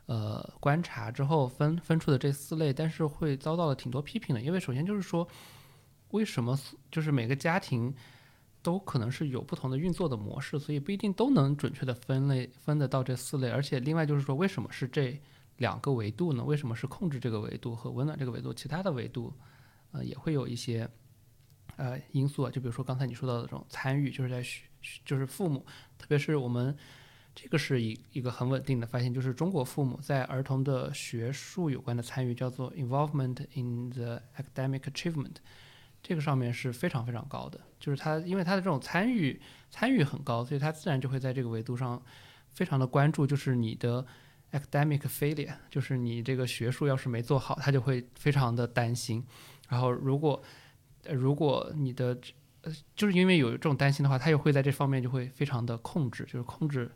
[0.06, 5.28] 呃观察之后分分出的这四类，但是会遭到了挺多批评的，因为首先就是说，
[6.12, 6.56] 为什么
[6.92, 7.92] 就是每个家庭。
[8.68, 13.50] 都可能是有不同的运作的模式，所以不一定都能准确的分类分得到这四类。
[13.50, 15.18] 而且另外就是说，为什么是这
[15.56, 16.44] 两个维度呢？
[16.44, 18.54] 为什么是控制这个维度和温暖这个维度？
[18.54, 19.32] 其他的维度，
[19.94, 20.86] 呃，也会有一些
[21.78, 22.52] 呃因素啊。
[22.52, 24.44] 就比如说刚才你说到的这种参与，就是在
[25.06, 25.66] 就是父母，
[25.98, 26.76] 特别是我们
[27.34, 35.36] 这个是一一个很稳定的发现，就是中国父母在儿童的学术有关的参与叫做 involvement in the academic achievement。
[36.08, 42.02] 这个上面是非常非常高的，就是他因为他的这种参与参与很高，所以他自然就会在这个维度上
[42.54, 44.06] 非常的关注，就是你的
[44.54, 49.22] academic failure，就是你这个学术要是没做好，他就会非常的担心。
[49.68, 50.42] 然后如果
[51.10, 52.18] 如果你的
[52.62, 56.90] 呃就是因为有这种担心的话，他又会在这方面就会非常的控制，就是控制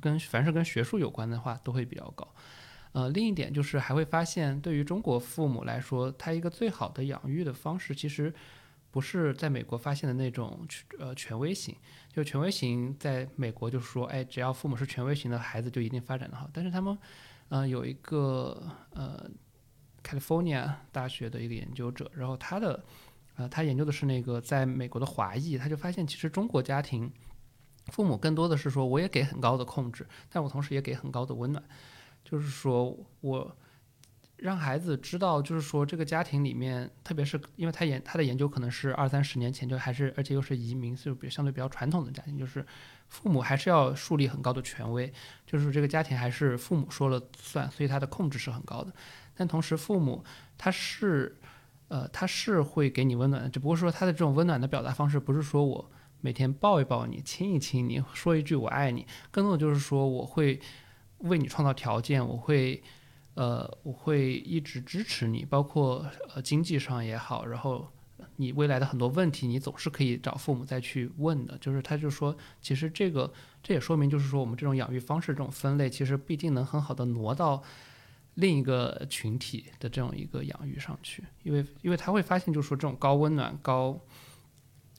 [0.00, 2.26] 跟凡是跟学术有关的话都会比较高。
[2.94, 8.32] 呃，另一点就是还会发现，对于中国父母来说，他一个最好的养育的方式，其实
[8.92, 10.64] 不是在美国发现的那种
[11.00, 11.74] 呃权威型。
[12.12, 16.48] 就权威型，在美国就是说，哎，只要父母是权威型的孩子，就一定发展的好。
[16.52, 16.96] 但是他们，
[17.48, 19.28] 呃，有一个呃
[20.04, 22.84] California 大学的一个研究者，然后他的
[23.34, 27.10] 呃他研究的是那个在美国的华裔，他就发现其实中国家庭
[27.86, 31.60] 父母更多的是说我也给很高的控制，但我同时也给很高的温暖，
[32.24, 33.56] 就是说我。
[34.36, 42.66] 让孩子知道，就是说这个家庭里面，特别是因为他研他的研究可能是二三十年前就还是，而且又是移民，就比相对比较传统的家庭，就是
[43.08, 45.10] 父母还是要树立很高的权威，
[45.46, 48.92] 就是这个家庭还是父母说了算，所以他的控制是很高的。
[49.34, 50.22] 但同时，父母
[50.58, 51.38] 他是，
[51.88, 60.60] 呃，他是会给你温暖的，只不过说他的这种温暖的表达方式，不是说我每天抱一抱你，亲一亲你，说一句我爱你，更多的就是说我会
[61.28, 62.82] 为你创造条件，我会。
[63.36, 67.84] 呃，我会一直支持你，包括呃经济上也好，然后
[68.36, 71.58] 你未来的很多问题，你总是可以找父母再去问的。
[71.58, 77.60] 就是他就说，其实这个这也说明，就是说我们这种养育方式这种分类，其实不一定能很好的挪到
[78.34, 84.00] 另一个群体的这种一个养育上去，因为因为他会发现，就是说这种高温暖、高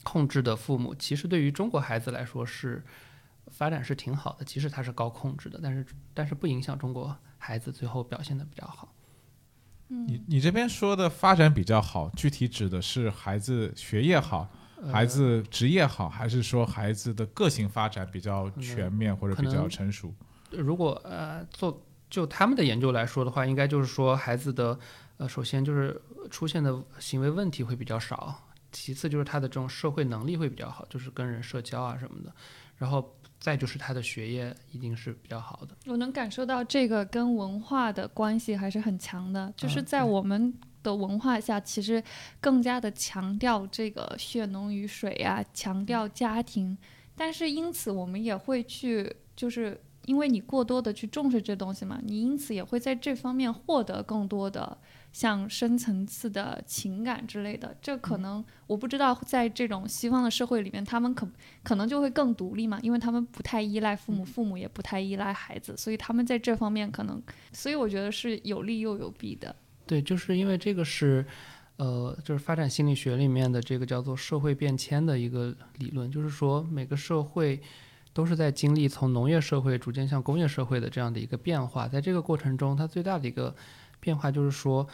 [0.02, 2.84] 控制的父母，其实对于中国孩子来说是
[3.50, 7.16] 发展是挺好的，即使它是高控制的，但是但是不影响中国。
[7.38, 8.92] 孩子最后表现的比较好。
[9.86, 14.48] 你你这边说的发展比较好，具体指的是孩子学业好，
[14.90, 20.12] 孩子职业好，还是说孩子的个性发展比较全面或者比较成熟？
[20.50, 21.80] 如果呃做
[22.10, 24.76] 就他们的研究来说的话，应该就是说孩子的
[25.18, 28.42] 呃首先就是出现的行为问题会比较少，
[28.72, 32.34] 其次就是他的这种社会能力会比较好，就是跟人社交啊什么的，
[32.78, 33.15] 然后。
[33.38, 35.76] 再就是他的学业一定是比较好的。
[35.86, 42.02] 我能感受到这个跟文化的关系还是很强的，就是在我们的文化下，其实
[42.40, 46.76] 更加的强调这个血浓于水啊，强调家庭。
[47.14, 54.76] 但是因此我们也会去，就是因为你过多的去重视这东西嘛，你因此也会在这方面获得更多的。
[55.16, 61.26] 像深层次的情感之类的，这可能我不知道，在这种西方的社会里面，他们可
[61.62, 69.56] 可能就会更独立嘛，因为他们不太依赖父母，父母也不太依赖孩子，所以他们在这方面可能，所以我觉得是有利又有弊的。
[69.86, 71.24] 对，就是因为这个是，
[71.78, 77.58] 呃，就是发展心理学里面的这个叫做社会变迁的一个理论，就是说每个社会
[78.12, 83.56] 都是在经历从农业社会逐渐向工业社会的这样的一个变化，在这个过程中，它最大的一个。
[84.06, 84.86] 变化就是说，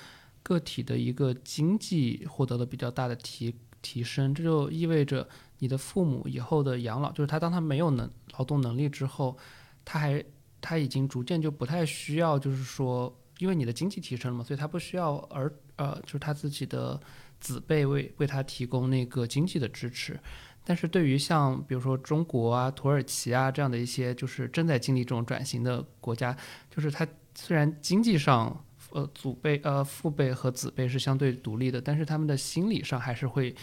[0.43, 9.37] 个体的一个经济获得了比较大的提提升，这就意味着你的父母以后的养老，就是他当他没有能劳动能力之后，
[9.85, 10.25] 他还
[10.63, 16.99] 他已经逐渐就不太需要，就是说，因为你的经济提升了嘛，所以他不需要儿呃，就是他自己的
[17.39, 20.19] 子辈为为他提供那个经济的支持。
[20.65, 26.35] 但是对于像比如说中国啊、土耳其啊这样的一些就是正在经历这种转型的国家，
[26.75, 28.65] 就是它虽然经济上。
[28.95, 33.55] 呃，祖辈、呃，父辈和子辈是相对独立的，但是他们的心理上还是会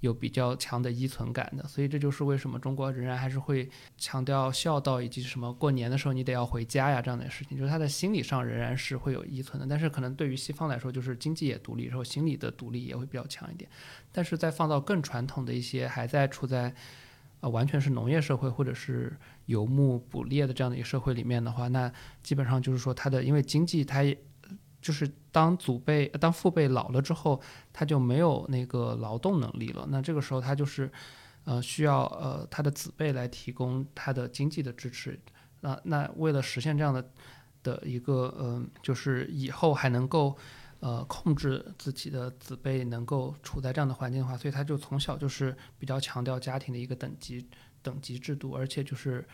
[0.00, 9.66] 有比较强的依存感的，所以这就是为什么中国仍然还是会强调孝道以及什么过年的时候你得要回家呀这样的事情，就是他的心理上仍然是会有依存的。
[9.68, 13.68] 但是可能对于西方来说，就是经济也独立，然后心理的独立也会比较强一点。
[14.12, 16.72] 但是在放到更传统的一些还在处在
[17.40, 19.16] 呃完全是农业社会或者是
[19.46, 24.04] 游牧捕猎的这样的一个社会里面的话，那基本上就是说他的因为经济它。
[24.80, 27.40] 就是当祖辈、当父辈老了之后，
[27.72, 29.86] 他就没有那个劳动能力了。
[29.90, 30.90] 那这个时候，他就是，
[31.44, 35.18] 呃，需要呃他的子辈来提供他的经济的支持。
[35.60, 37.10] 那那为了实现这样的
[37.62, 40.36] 的一个，嗯，就是以后还能够，
[40.80, 47.46] 呃，控制自己的子辈能够处在这样的环境的话，所以他就从小就是比较强调家庭的一个等级
[47.82, 49.26] 等级制度，而且就是。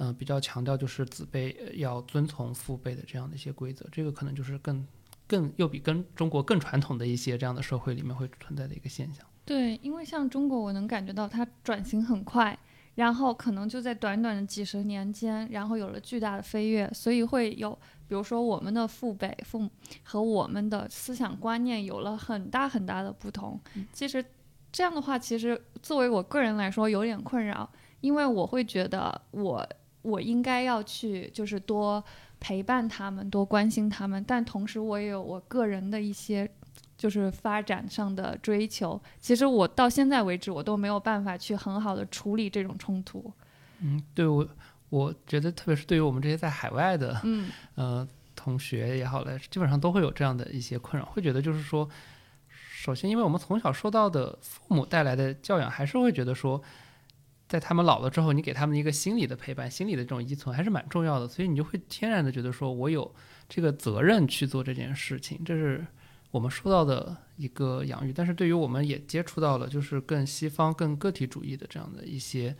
[0.00, 4.86] 嗯，比较强调就是子辈要遵从父辈的这样的一些规则，这个可能就是更
[5.26, 9.26] 更又比跟中国更传统的一些这样的社会里面会存在的一个现象。
[9.44, 12.56] 对，因为像中国，我能感觉到它转型很快，
[12.94, 17.72] 然后可能就在短短的几十年间，然后有了巨大的飞跃，所以会有，
[18.06, 19.68] 比如说我们的父辈父母
[20.04, 23.60] 和我们的思想观念有了很大很大的不同。
[23.92, 24.24] 其实
[24.70, 27.68] 这样的话，其实作为我个人来说有点困扰，
[28.00, 29.68] 因为我会觉得我。
[30.02, 32.02] 我应该要去，就是多
[32.40, 36.48] 陪伴他们，多关心他们，但同时我也有我个人的一些，
[36.96, 39.00] 就是发展上的追求。
[39.20, 43.32] 其实我到现在为止，我都没有办法去很好的处理这种冲突。
[43.80, 44.48] 嗯，对我，
[44.88, 51.88] 我觉得特别是对于我们这些在海外的，嗯，呃，同学也好嘞，基本上都会有这样的一些困扰，会觉得就是说，
[52.48, 56.62] 首先，因为我们从小受到的父母带来的教养，还是会觉得说。
[57.48, 63.14] 在他们老了之后，你给他们一个心理的陪伴，心理的这种依存还是蛮重要的，所以你就会天然的觉得说，我有
[63.48, 65.86] 这个责任去做这件事情，这是
[66.30, 72.54] 我们说到的一个养育，但是对于我们也接触到了就是更西方、更个体主义的这样的一些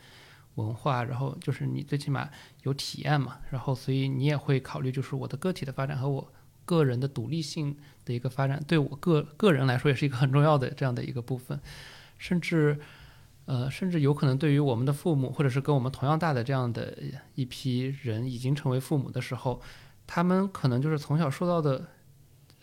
[0.55, 2.27] 文化，然后就是你最起码
[2.63, 6.33] 有体验嘛，然后所以你也会考虑就是我的个体的发展和我
[6.65, 11.59] 个人的独立性的一个发展，对我个个人来说也是一个很重要的这样的一个部分，
[12.17, 12.79] 甚至。
[13.49, 16.95] 呃，甚至有可能对于我们的父母，或者是跟我们同样大的这样的
[17.33, 19.59] 一批人，已经成为父母的时候，
[20.05, 21.87] 他们可能就是从小受到的，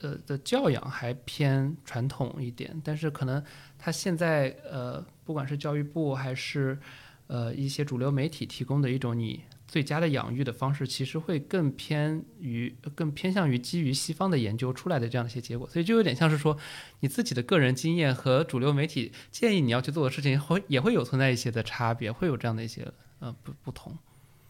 [0.01, 3.43] 呃的教养还偏传统一点，但是可能
[3.77, 6.79] 他现在呃，不管是教育部还是
[7.27, 9.43] 呃一些主流媒体提供的一种你。
[9.69, 16.57] 最佳的养育的方式，其实会更偏于、更偏向于基于西方的研究出来的这样的一些结果，所以就有点像是说，
[17.01, 22.87] 你自己的个人经验和主流媒体建议你要去做的事情，会也会有存在一些的差别，会有这样的一些
[23.19, 23.97] 呃不不同。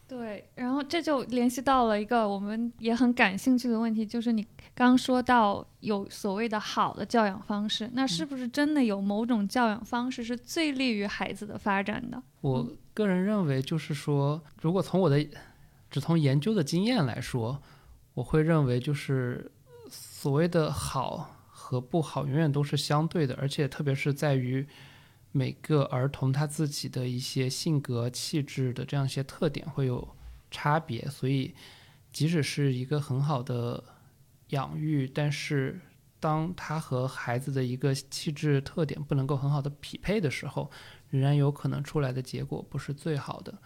[0.08, 12.22] 对，然后这就联系到了一个我们也很感兴趣的问题，就是你刚说到有所谓的好的教养方式，那是不是真的有某种教养方式是最利于孩子的发展的？
[12.40, 15.26] 我个人认为，就是说，如果从我的
[15.90, 17.60] 只从研究的经验来说，
[18.14, 19.50] 我会认为就是
[19.90, 24.66] 所谓的好和不好永远都是相对的，而且特别是在于。
[25.36, 30.16] 每个儿童他自己的一些性格、气质的这样一些特点会有
[30.50, 31.54] 差别，所以
[32.10, 33.84] 即使是一个很好的
[34.48, 35.78] 养育，但是
[36.18, 40.70] 当他和孩子的一个气质特点不能够很好的匹配的时候，
[41.10, 43.58] 仍然有可能出来的结果不是最好的。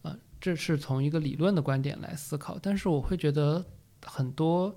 [0.00, 3.62] 呃，这是从一个理论的观点来思考，但是我会觉得
[4.06, 4.74] 很多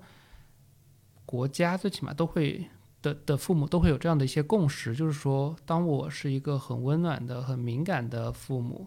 [1.24, 2.68] 国家最起码都会。
[3.02, 8.86] 的的父母都会有这样的一些共识，就是说，当我是一个很温暖的、很敏感的父母，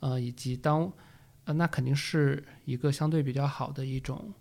[0.00, 0.90] 呃，以及当，
[1.44, 4.32] 呃，那肯定是一个相对比较好的一种，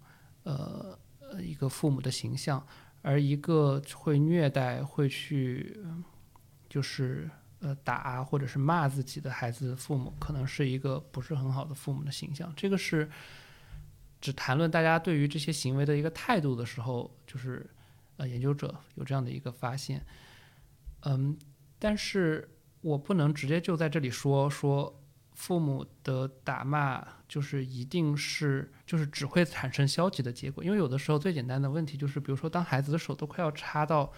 [0.44, 0.98] 呃，
[1.42, 2.66] 一个父母的形象，
[3.02, 5.78] 而一个会虐待、会去，
[6.70, 12.52] 就是呃打或者是骂自己的孩子的父母，可能是一个不是很好的父母的形象。
[12.56, 13.10] 这个是
[14.22, 17.70] 只谈论大家对于这些行为的一个态度的时候，就是。
[18.22, 20.06] 呃，研究者有这样的一个发现，
[21.06, 21.36] 嗯，
[21.80, 22.48] 但是
[22.82, 25.04] 我不能直接就在这里说说
[25.34, 34.14] 父母的打骂就是一定是就是只会产生消极的结果，因为有的时候最简单的问题就是，比如说当孩子的手都快要插到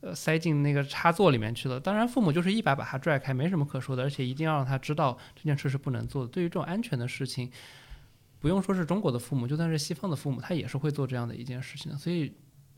[0.00, 6.30] 呃塞进那个插座里面去了，当然父母就是一把把他拽开，没什么可说的，而且一定要让他知道这件事是不能做的。
[6.30, 7.50] 对于这种安全的事情，
[8.38, 12.32] 不用说是中国的父母，就算是西方的父母，他也是会做这样的一件事情的，所以。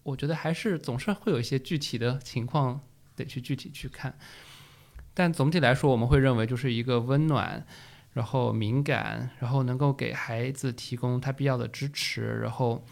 [0.05, 2.81] 我觉得还是总是会有一些具体的情况
[3.15, 4.19] 得去具体去看，
[5.15, 7.65] 但总体来说，我们会认为就是一个温暖，
[8.13, 12.85] 然后敏感，然后能够给孩子提供他必要的支持，然后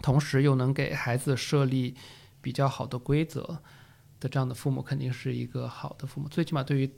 [0.00, 1.96] 同时又能给孩子设立
[2.40, 3.60] 比较好的规则
[4.20, 6.28] 的这样的父母，肯定是一个好的父母。
[6.28, 6.90] 最起码对于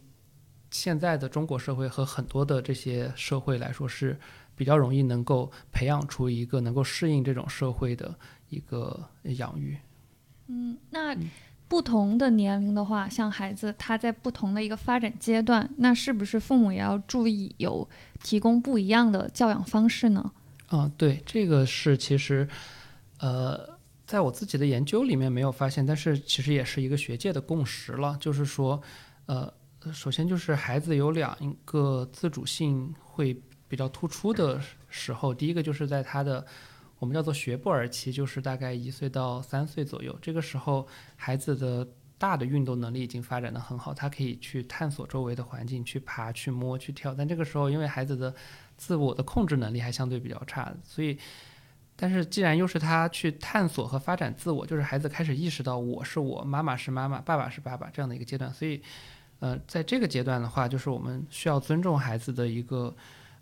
[0.70, 4.20] 现在的中国社会和很多的这些社会来说，是
[4.54, 8.18] 比较容易能够培养出一个能够适应这种社会的。
[8.50, 9.78] 一个养育，
[10.48, 11.16] 嗯，那
[11.68, 17.88] 不同的年龄的话，像孩子他在不同的一个发展阶段，那是不是父母也要注意有
[18.24, 20.32] 提供不一样的教养方式呢？
[20.66, 22.48] 啊，对，这个是其实，
[23.20, 28.82] 呃，在我自己的研究里面没有发现，但是其实也是一个学界的共识了，就是说，
[29.26, 29.52] 呃，
[29.92, 36.44] 首先就是孩子有两个自主性会比较突出的时候，第一个就是在他的。
[37.00, 40.16] 我们叫做学步儿期，就是大概一岁到三岁左右。
[40.20, 40.86] 这个时候，
[41.16, 41.88] 孩子的
[42.18, 47.14] 大的运动能力已经发展的很好，他可以去探索周围的环境，去爬、去摸、去跳。
[47.14, 48.34] 但这个时候，因为孩子的
[48.76, 51.18] 自我的控制能力还相对比较差，所以，
[51.96, 58.52] 但是既然又是他去探索和发展自我，就是孩子开始意识到我是我，妈妈是妈妈，爸爸是爸爸这样的一个阶段。
[58.52, 58.82] 所以，
[59.38, 62.94] 呃，在这个阶段的话，就是我们需要尊重孩子的一个。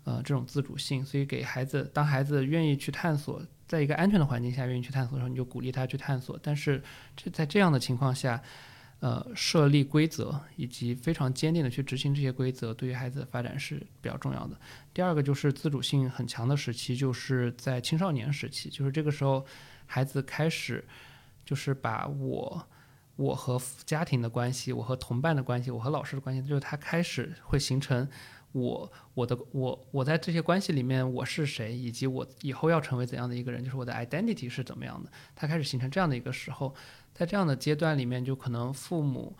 [0.09, 6.39] 呃，这种自主性，所以给孩子，当孩子愿意去探索，在一个安全的环境下愿意去探索的时候，你就鼓励他去探索。
[6.41, 6.81] 但是，
[7.15, 8.41] 这在这样的情况下，
[9.01, 14.59] 呃，设立规则以及非常坚定的去执行这些规则，对于孩子的发展是比较重要的。
[14.95, 19.45] 第二个就是自主性很强的时期，就是在青少年时期，就是这个时候，
[19.85, 20.83] 孩子开始
[21.45, 22.67] 就是把我、
[23.15, 28.09] 我和家庭的关系、我和同伴的关系、我和老师的关系，就是他开始会形成。
[28.51, 35.11] 我我的我我在这些关系里面我是谁，以及我以后要成为怎样的一个人，就是我的 identity 是怎么样的。
[35.35, 36.73] 他开始形成这样的一个时候，
[37.13, 39.35] 在这样的阶段里面，就可能父母，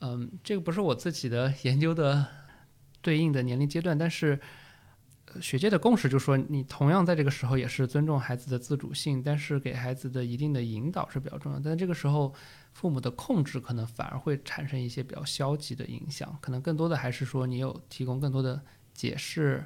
[0.00, 2.26] 嗯，这个不是我自己的 研究的
[3.00, 4.40] 对应的年龄阶段，但是
[5.40, 11.58] 学界的共识，就是说你同样在这个时候也是尊重孩子的自主性，但是给孩子的一定的引导是比较重要。
[11.58, 12.34] 但这个时候，
[12.72, 18.60] 父母的控制可能反而会产生一些比较消极的影响，可能更多的还是说你有提供更多的
[18.92, 19.64] 解释，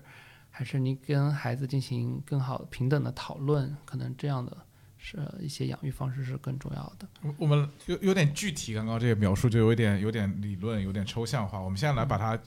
[0.51, 4.57] 还是你跟孩子进行更好平等的讨论，可能这样的
[4.99, 7.09] 是一些养育方式是更重要的。
[7.39, 11.61] 我们有有点具体，刚刚这个描述就有点有点理论，有点抽象化。
[11.61, 12.39] 我们现在来把它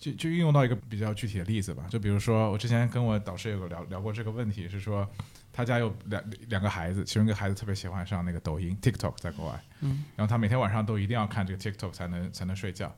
[0.00, 1.84] 就就运用到一个比较具体的例子吧。
[1.90, 5.08] 就比如说，我之前跟我导师有个聊聊过这个问题，是说
[5.52, 12.92] 他家有两两个孩子，其中一个孩子特别喜欢上那个抖音 TikTok，在国外，嗯，然后他每天晚上都一定要看这个 TikTok 才能才能睡觉。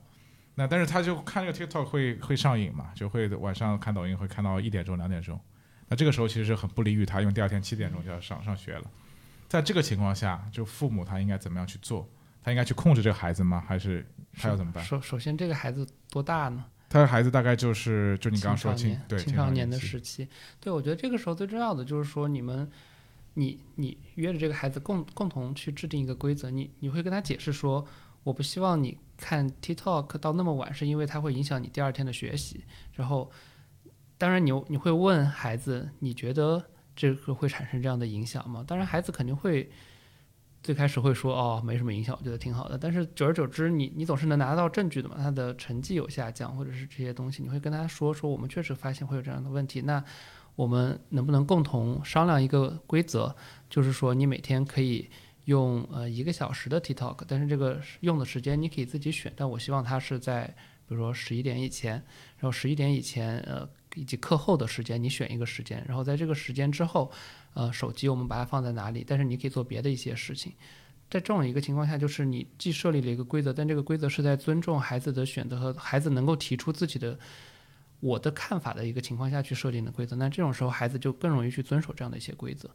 [0.55, 5.39] 那但是他就看这个 TikTok 会会上瘾嘛，就会晚上看抖音会看到一点钟两点钟。
[5.89, 8.83] 那这个时候其实是很不利于他，因为第二天七点钟就要上上学了。
[9.49, 12.09] 在这个情况下，就父母他应该怎么样去做？
[12.41, 13.63] 他应该去控制这个孩子吗？
[13.67, 14.05] 还是
[14.37, 14.83] 他要怎么办？
[14.83, 16.65] 首首先，这个孩子多大呢？
[16.93, 20.27] 他的孩子大概就是就你刚刚说青少年对青少年的时期，
[20.59, 22.69] 对我觉得这个时候最重要的就是说，你们，
[23.33, 27.83] 你你约着这个孩子共共同去制定一个规则，你你会跟他解释说，
[28.23, 32.63] 我不希望你看 TikTok 到那么晚，是因为它会影响你第二天的学习。
[32.93, 33.31] 然后，
[34.19, 36.63] 当然你你会问孩子，你觉得
[36.95, 38.63] 这个会产生这样的影响吗？
[38.67, 39.71] 当然，孩子肯定会。
[40.63, 42.77] 最开始会说哦没什么影响，我觉得挺好的。
[42.77, 45.15] 但是久而久之，你你总是能拿到证据的嘛。
[45.17, 49.81] 他的成绩有下降，或者是这些东西，你会跟他说说，我们确实发现会有这样的问题。
[49.81, 50.01] 那
[50.55, 53.35] 我们能不能共同商量一个规则，
[53.69, 55.09] 就是说你每天可以
[55.45, 60.45] 用呃一个小时的 TikTok，但是这个用的时间你可以自己选，但我希望它是在
[60.87, 61.93] 比如说十一点以前，
[62.37, 67.11] 然后十一点以前呃以及课后的时间你选一个时间，然后在这个时间之后。
[67.55, 69.05] 呃，手机我们把它放在哪里？
[69.07, 70.51] 但是你可以做别的一些事情。
[71.07, 77.15] 在这种一个情况下，就是你既设立了一个规则，但这个规则是在尊重孩子的选择和孩子能够提出自己的
[77.99, 80.15] 我的看法的一个情况下去设定的规则。
[80.15, 82.67] 那这种时候，孩子就更容易去遵守这样的一些规则。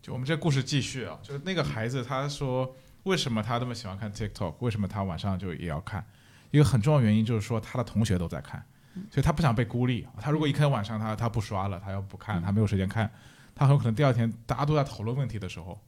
[0.00, 4.54] 就我们这故事继续啊，就是那个孩子他说，为什么他那么喜欢看 TikTok？
[4.60, 6.06] 为什么他晚上就也要看？
[6.52, 8.64] 一个很重要原因就是说他的同学都在看，
[9.10, 10.06] 所以他不想被孤立。
[10.20, 13.10] 他如果一天晚上他他不刷了，他要不看，他没有时间看。
[13.54, 15.78] 他很有可能第二天大家都在讨论问题的时候，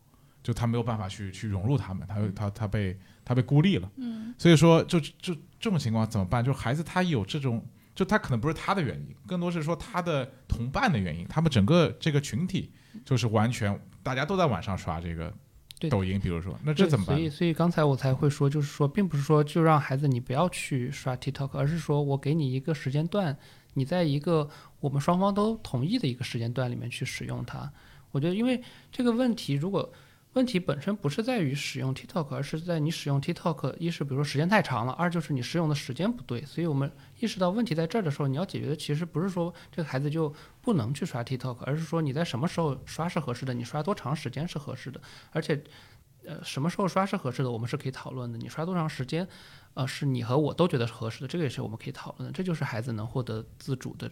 [0.43, 3.91] 就他没有办法去去融入他们，他他他被他被孤立了。
[3.97, 6.45] 嗯，所以说就就这种情况怎么办？
[6.45, 11.27] 就孩子他有这种，就他可能不是他的原因，更多是说他的同伴的原因。
[11.29, 12.73] 他们整个这个群体
[13.05, 15.33] 就是完全大家都在晚上刷这个
[15.83, 17.25] 对抖音，比如说，那这对怎么办所？
[17.25, 23.37] 以，所以刚才我才会说，就是说，并不是说就让孩子你不要去刷 TikTok，而是说我给你一个时间段，
[23.75, 24.49] 你在一个
[24.81, 27.71] 我们双方都同意的一个时间段里面去使用它。
[28.13, 28.63] 我觉得，因为
[28.93, 29.93] 这个问题，如果
[30.35, 36.43] 问题本身不是在于使用 TikTok，而是在你使用 TikTok，一是比如说时间太长了，二就是你使用的时间不对。
[36.45, 45.63] 所以我们意识到问题在这儿的时候，你要解决的其实不是说这个孩子就不能去刷 TikTok，而是说你在什么时候刷是合适的，你刷多长时间是合适的，而且。
[46.25, 48.39] 呃，什么时候刷是合适的，我们是可以讨论的。
[48.39, 49.27] 你刷多长时间，
[49.75, 52.33] 呃，是你和我都觉得是合适的，这个也是我们可以讨论的。
[52.33, 54.09] 这就是孩子能获得自主的、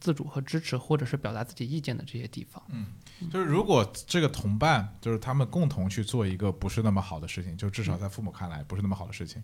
[0.00, 2.62] 自主和支持，或者是表达自己意见的这些地方。
[2.68, 2.86] 嗯
[3.30, 9.42] 就是如果这个同伴就是他们共同去做一个不是那么好的事情，就至少在父母看来不是那么好的事情，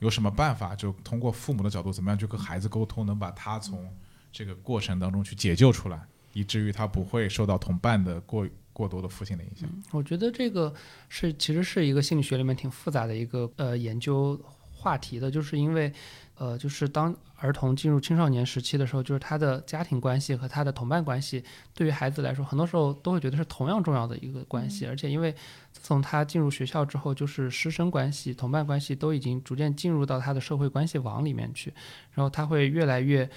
[0.00, 3.88] 有什么办法就通过父母的角度怎么样去跟孩子沟通，能把他从
[4.32, 9.68] 这个过程当中去解救出来，以至于他不会受到同伴的过过多的负性的影响。
[9.92, 10.74] 我觉得这个
[11.08, 14.40] 是其实是一个心理学里面挺复杂的一个呃研究
[14.72, 15.92] 话题的，就是因为
[16.40, 25.30] 呃，就是当儿童进入青少年时期的时候，就是他的家庭关系和他的同伴关系，对于孩子来说，很多时候都会觉得是同样重要的一个关系，而且因为
[25.70, 31.74] 自从他进入学校之后，就是师生关系、同伴关系都已经逐渐进入到他的社会关系网里面去，
[32.14, 33.28] 然后他会越来越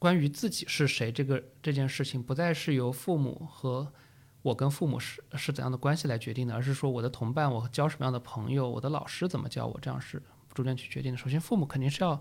[0.00, 3.86] 关于自己是谁这个这件事情，不再是由父母和
[4.42, 10.20] 我跟父母是是怎样的关系来决定的，而是说我的同伴，我交什么样的朋友，我的老师怎么教我，这样是
[10.58, 11.16] 逐渐去决定的。
[11.16, 12.20] 首先，父母肯定是要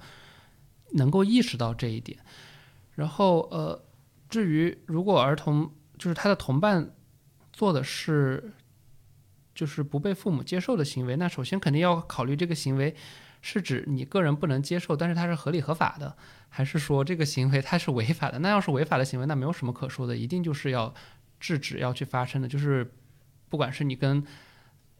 [0.91, 2.19] 能够意识到这一点，
[2.93, 3.83] 然后呃，
[4.29, 6.93] 至于如果儿童就是他的同伴
[7.51, 8.53] 做的是
[9.55, 12.95] 就是不被父母接受的行为，那首先肯定要考虑这个行为
[13.41, 16.15] 是指你个人不能接受，但是它是合理合法的，
[16.47, 18.37] 还是说这个行为它是违法的？
[18.39, 20.93] 那要是违法的行为，那没有什么可说的，一定就是要
[21.39, 22.93] 制止要去发生的，就是
[23.49, 24.23] 不管是你跟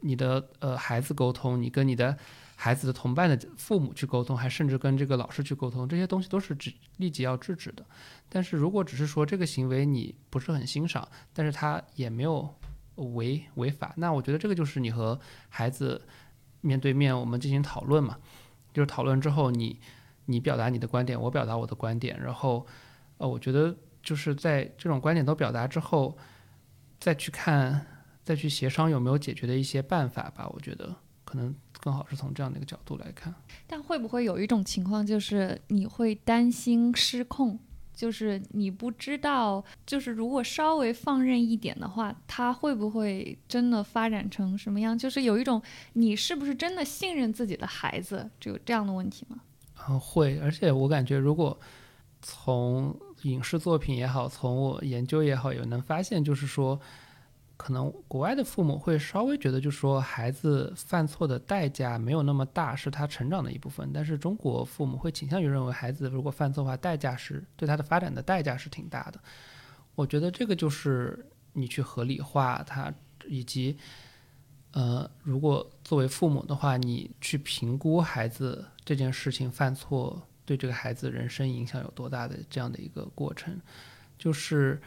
[0.00, 2.16] 你的呃孩子沟通，你跟你的
[2.60, 7.86] 孩子的同伴的父母去沟通，还甚至跟这个老师去沟通，这些东西都是指立即要制止的。
[8.28, 12.52] 但是如果只是说这个行为你不是很欣赏，但是他也没有
[12.96, 15.16] 违违法，那我觉得这个就是你和
[15.48, 16.04] 孩子
[16.60, 18.18] 面对面我们进行讨论嘛，
[18.72, 19.78] 就是讨论之后你
[20.24, 22.66] 你表达你的观点，我表达我的观点，然后
[23.18, 26.18] 呃，我觉得就是在这种观点都表达之后，
[26.98, 27.86] 再去看，
[28.24, 30.48] 再去协商有没有解决的一些办法吧。
[30.48, 30.92] 我觉得
[31.24, 31.54] 可能
[31.88, 33.34] 更好是从这样的一个角度来看。
[33.66, 37.58] 但会不会有一种情况，就是你会担心失控？
[37.94, 44.96] 就是你不知道，就是如果稍微放任一点的话，它会不会真的发展成什么样？
[44.96, 45.62] 就是有一种，
[45.94, 48.28] 你是不是真的信任自己的孩子？
[48.38, 49.38] 就有这样的问题吗？
[49.88, 50.38] 嗯，会。
[50.40, 51.58] 而且我感觉，如果
[52.20, 56.78] 从影视作品也好，从我研究也好，也能发现，就是说。
[57.58, 63.90] 可能国外的父母会稍微觉得，就是说孩子犯错的代价没有那么大，是他成长的一部分。
[63.92, 69.20] 但是中国父母会倾向于认为，孩子如果犯错的话，代价是对他的发展的代价是挺大的。
[69.96, 72.94] 我觉得这个就是你去合理化他，
[73.26, 73.76] 以及
[74.70, 83.60] 呃，如果作为父母的话，你去评估孩子这件事情犯错对这个孩子人生影响有多大的这样的一个过程，
[84.16, 84.80] 就是。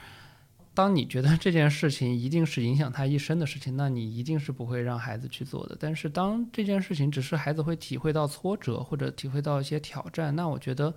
[0.82, 5.78] 当你觉得这件事情一定是影响他一生的事情，那你一定是不会让孩子去做的。
[5.80, 10.92] 但是当这件事情只是孩子会体会到挫折或者体会到一些挑战，那我觉得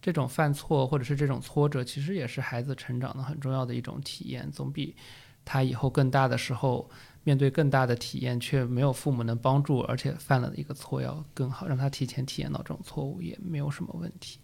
[0.00, 4.96] 这种犯错或者是这种挫折，其实也是孩子成长的很重要的一种体验，总比
[5.44, 6.88] 他以后更大的时候
[7.22, 11.66] 面对更大的体验却没有父母能帮助，而且犯了一个错要更好。
[11.66, 14.38] 让他提前体验到这种错误也没有什么问题。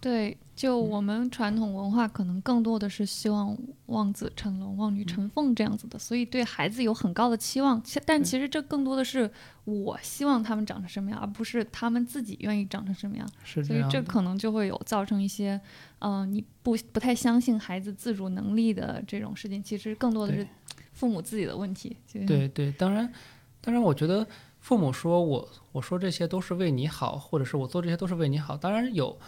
[0.00, 7.82] 对，就我们传统文化可能更多的是希望望子成龙、望女成凤这样子的，所以对孩子有很高的期望。
[7.82, 9.28] 其但其实这更多的是
[9.64, 13.28] 我希望他们长成什么样，而不是他们自己愿意长成什么样。
[13.42, 15.60] 是所以这可能就会有造成一些，
[15.98, 19.60] 嗯，你不不太相信孩子自主能力的这种事情。
[19.60, 20.46] 其实更多的是
[20.92, 21.96] 父母自己的问题。
[22.12, 23.12] 对对，当然，
[23.60, 24.24] 当然，我觉得
[24.60, 29.18] 父母说我我说这些都是为你好，或者是我做这些都是为你好，当然有。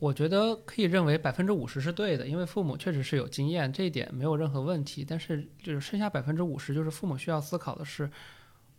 [0.00, 5.04] 我觉得可以认为百分之五十是对的，因为父母确实是有经验，这一点没有任何问题。
[5.08, 8.10] 但是就是剩下百分之五十，就是父母需要思考的是，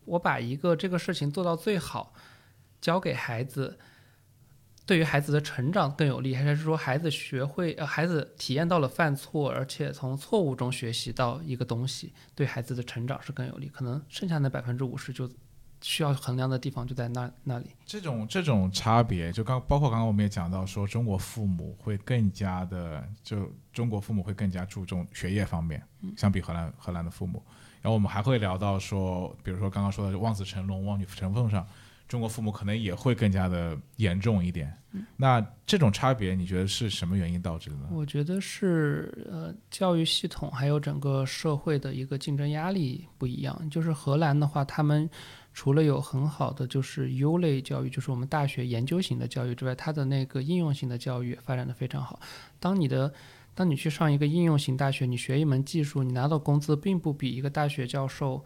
[0.03, 2.13] 我把一个这个事情做到最好，
[2.79, 3.79] 教给孩子，
[4.85, 13.67] 对于孩子的成长更有利，还是说孩子学会呃孩子体验到了犯错，而且从错误中学习到一个东西，对孩子的成长是更有利？
[13.69, 15.27] 可能剩下那百分之五十就。
[15.81, 17.67] 需要衡量的地方就在那那里。
[17.85, 25.81] 这种这种差别，就刚包括刚刚我们也讲到说，中国父母会更加的，就中国父母会更加注重学业方面，
[26.17, 27.43] 相比荷兰荷兰的父母。
[27.81, 31.67] 然后我们还会聊到说，比如说刚刚说的望子成龙、望女成凤上，
[32.07, 34.75] 中国父母可能也会更加的严重一点。
[35.17, 37.89] 那这种差别，你觉得是什么原因导致的呢？
[37.91, 43.69] 我觉得是呃，教育系统还有整个社会的一个竞争压力不一样。
[43.69, 45.07] 就是荷兰的话，他们。
[45.57, 52.19] 除了有很好的就是优类教育，就是我们大学研究型的教育之外，它的那个应用型的教育发展的非常好。
[52.59, 53.11] 当你的，
[53.55, 58.43] 当你去上一个应用型大学，你学一门技术，你拿到工资并不比一个大学教授，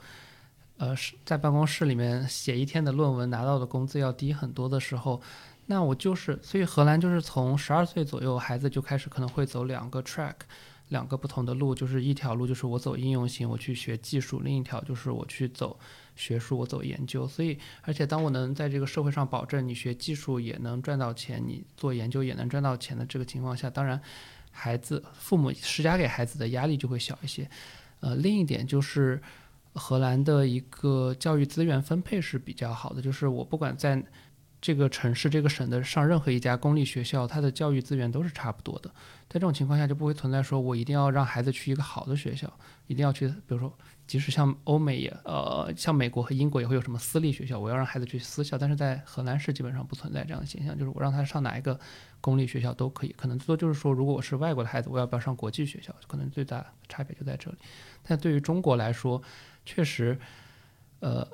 [0.78, 0.95] 呃，
[1.26, 5.20] 在办公室里面写一天的论文拿到的工资要低很多的时候，
[5.66, 10.36] 那我就是，所以荷兰就是从十二岁左右孩子就开始可能会走两个 track，
[10.89, 15.80] 两个不同的路，就是一条路就是我走应用型，我去学技术；另一条就是我去走。
[16.20, 24.00] 学术我走研究，所以而且当我能在这个社会上保证你学技术也能赚到钱，你做研究也能赚到钱的这个情况下，当然
[24.52, 27.50] 孩子父母施加给孩子的压力就会小一些。
[28.02, 29.22] 呃，另一点就是
[29.74, 34.04] 荷兰的一个教育资源分配是比较好的，就是我不管在
[34.62, 38.89] 这个城市这个省的上任何一家公立学校，它的教育资源都是差不多的。
[39.28, 42.51] 在这种情况下就不会存在说我一定要让孩子去一个好的学校，
[42.88, 43.74] 一定要去，比如说。
[44.10, 51.80] 即使像欧美也，呃，像美国和英国也会有什么私立学校，我要让孩子去私校，但是在荷兰是基本上不存在这样的现象，就是我让他上哪一个
[52.19, 57.57] 公立学校都可以，可能最多就是说，如果我是外国的孩子，我要不要上国际学校，可能最大差别就在这里。
[58.02, 59.22] 但对于中国来说，
[59.64, 60.19] 确实，
[61.02, 61.27] 呃，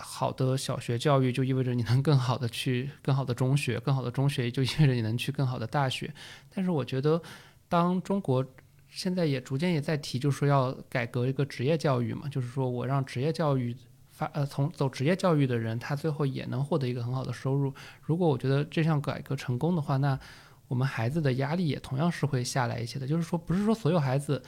[0.00, 6.12] 好的小学教育就意味着你能更好的去更好的中学，更好的中学就意味着你能去更好的大学。
[6.54, 7.20] 但是我觉得，
[7.68, 8.44] 当中国。
[8.92, 13.72] 现在也逐渐也在提，就是说要改革一个职业教育嘛，就是说我让职业教育
[14.08, 17.72] 发呃从走职业教育的人，他最后也能获得一个很好的收入。
[18.02, 20.18] 如果我觉得这项改革成功的话，那
[20.66, 23.06] 我们孩子的压力也同样是会下来一些的。
[23.06, 24.42] 就是说，不是说所有孩子，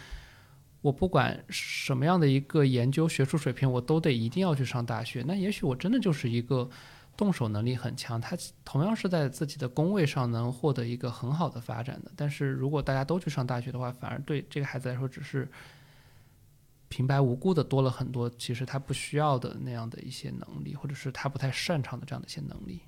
[0.83, 5.25] 我不管什么样的一个研究学术水平，我都得一定要去上大学。
[5.27, 6.69] 那也许我真的就是一个。
[7.15, 8.35] 动手能力很强，他
[8.65, 12.11] 同样是在自己的工位上能获得一个很好的发展的。
[12.17, 15.47] 但是如果大家都去上大学的话，反而对这个孩子来说只是
[16.89, 22.81] 平白无故的多了很多，其实他不需要的那样的一些能力，或者是他不太擅长的这样的一些能力。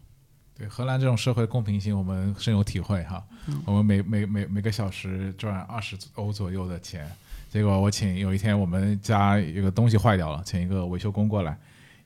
[0.57, 3.23] 对荷兰这种社会公平性，我们深有体会哈。
[3.66, 7.11] 我们每每每每个小时赚二十欧左右的钱，
[7.55, 11.56] 结果我请有一天我们家有个东西坏掉了，请一个维修工过来，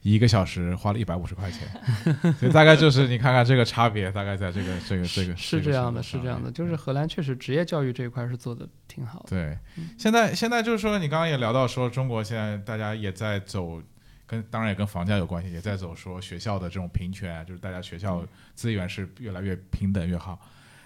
[0.03, 1.67] 一个小时花了一百五十块钱，
[2.39, 9.31] 所以大概就是你看看这个差别，大概在这个这个这个是这样的，是是这样的，就是荷兰确实职业教育这一块是做的挺好的。
[9.31, 9.59] 对，
[9.97, 13.83] 现在现在就是说，你刚刚也聊到说，中国现在大家也在走。
[14.27, 18.23] 跟当然也跟房价有关系，也在走说学校的这种平权，就是大家学校
[18.55, 20.39] 资源是越来越平等越好。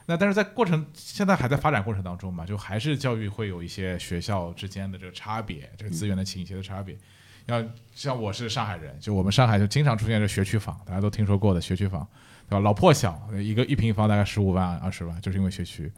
[0.06, 6.96] 那但是在过程现在还在发展过程当中嘛，就还是教育会有一些学校之间的这个差别，这个资源的倾斜的差别。
[7.46, 7.60] 要
[7.94, 12.06] 像我是上海人，就我们上海就经常出现这学区房，大家都听说过的学区房，
[12.48, 12.60] 对吧？
[12.60, 15.90] 老破小，一个一平方大概十五万二十万，就是因为学区。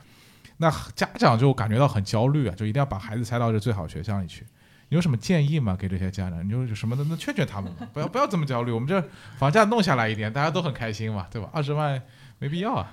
[0.57, 4.47] 那家长就感觉到很焦虑啊，就一定要把孩子塞到这最好学校里去。
[4.89, 5.77] 你有什么建议吗？
[5.77, 8.71] 给这些家长，你就什么的，那劝劝他们吗，不要不要这么焦虑。
[8.71, 9.03] 我们这
[9.37, 11.51] 房价弄下来一点，大家都很开心嘛，对吧？
[11.53, 12.01] 二十万
[12.39, 12.93] 没必要啊。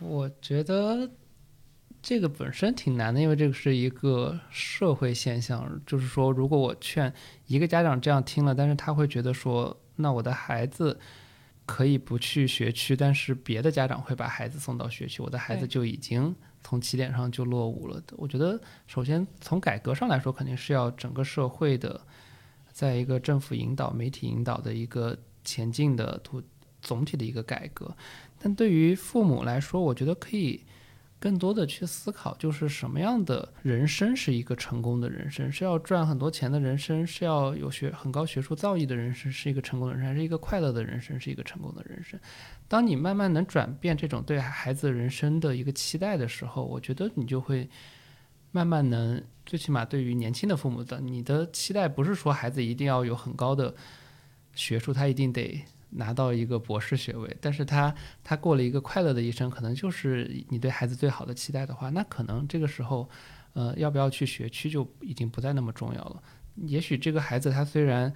[0.00, 1.10] 我觉得
[2.02, 5.80] 这个本身挺难的，因为这个是一个社会现象。
[5.86, 7.12] 就是说，如果我劝
[7.46, 10.98] 一个家长这样听了，但是他会觉得说，那我的孩子
[11.66, 16.34] 可以不去学区，但是别的家长会把孩子送到学区，我的孩子就已经。
[16.60, 18.02] 从起点上就落伍了。
[18.16, 21.98] 我觉得，首先从改革上来说，肯定是要整个社会的，
[22.72, 26.42] 在一个政府引导、媒体引导的一个前进的图
[26.82, 27.96] 总体的一个改革。
[28.38, 30.62] 但对于父母来说，我觉得可以。
[31.20, 35.50] 更多的去思考，就是什么样的人生是一个成功的人生？
[35.50, 42.20] 是要赚很多钱的人生，是要有学很高学术造诣的人生，是一个成功的人生，还是一个快乐的人生，是一个成功的人生？
[42.68, 47.68] 当你慢慢能转变这种对孩子人生的一个期待的时候，我觉得你就会
[48.52, 53.74] 慢慢能，最起码对于年轻的父母的，你的期待不是说孩子一定要有很高的
[54.54, 55.64] 学术，他一定得。
[55.90, 63.08] 拿到一个博士学位，但是他他过了一个快乐的一生，可能就是你对孩子最好的期待的话，那可能这个时候，
[63.54, 66.22] 呃，要不要去学区就已经不再那么重要了。
[66.56, 68.12] 也许这个孩子他虽然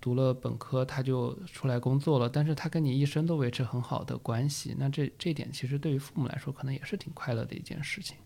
[0.00, 8.16] 读了本科，他就出来工作了，但是他跟你一生都维持很好的关系，那这这点其实对于父母来说，可能也是挺快乐的一件事情。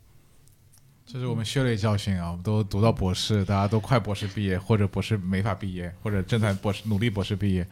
[1.05, 2.31] 这是我们血泪教训啊！
[2.31, 7.67] 我们都读到博士，大家都快博士毕业，或者博士没法毕业，或者正在博士努力博士毕业。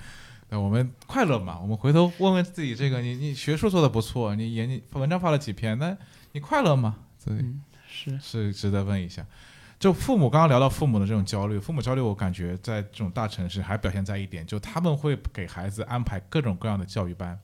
[0.48, 1.58] 那我们快乐嘛？
[1.60, 5.96] 我们回头问问自己，这个你你学术做的不错，你研究文章发了几篇，那
[6.32, 6.98] 你快乐吗？
[7.24, 7.44] 对，
[7.88, 9.26] 是是值得问一下。
[9.78, 17.38] 就父母刚刚聊到父母的这种焦虑，父母焦虑，我感觉在这种大城市还表现在一点，就他们会给孩子安排各种各样的教育班，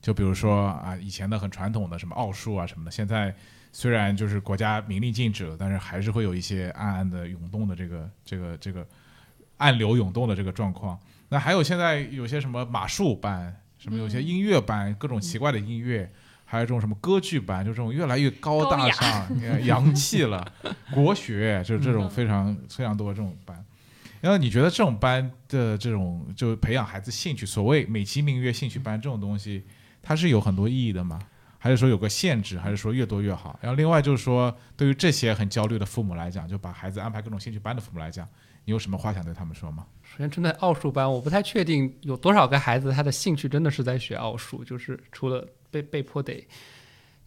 [0.00, 3.32] 就比如说啊，以前的很传统的什么奥数啊什么的，现在
[3.72, 8.84] 虽然就是国家明令禁止了，但是还是会有一些暗暗的涌动的这个这个这个
[9.58, 10.98] 暗流涌动的这个状况。
[11.30, 16.10] 那还有现在有些什么马术班，什么有些音乐班，各种奇怪的音乐，
[16.44, 19.28] 还有这种什么歌剧班，就这种越来越高大上、
[19.64, 20.46] 洋气了。
[20.90, 23.64] 国学就是这种非常非常多的这种班。
[24.20, 29.64] 然后你觉得这种班的这种就培养孩子兴趣，所谓美其名曰兴趣班这种东西，
[30.02, 31.20] 它是有很多意义的吗？
[31.58, 32.58] 还是说有个限制？
[32.58, 33.58] 还是说越多越好？
[33.60, 38.26] 然后另外就是说，对于这些很焦虑的父母来讲，就把孩子安排各种兴趣班的父母来讲。
[38.64, 39.86] 你有什么话想对他们说吗？
[40.02, 46.46] 首先，针对奥数班，我不太确定有多少个孩子他的兴趣真的是在学奥数，就是除了被被迫得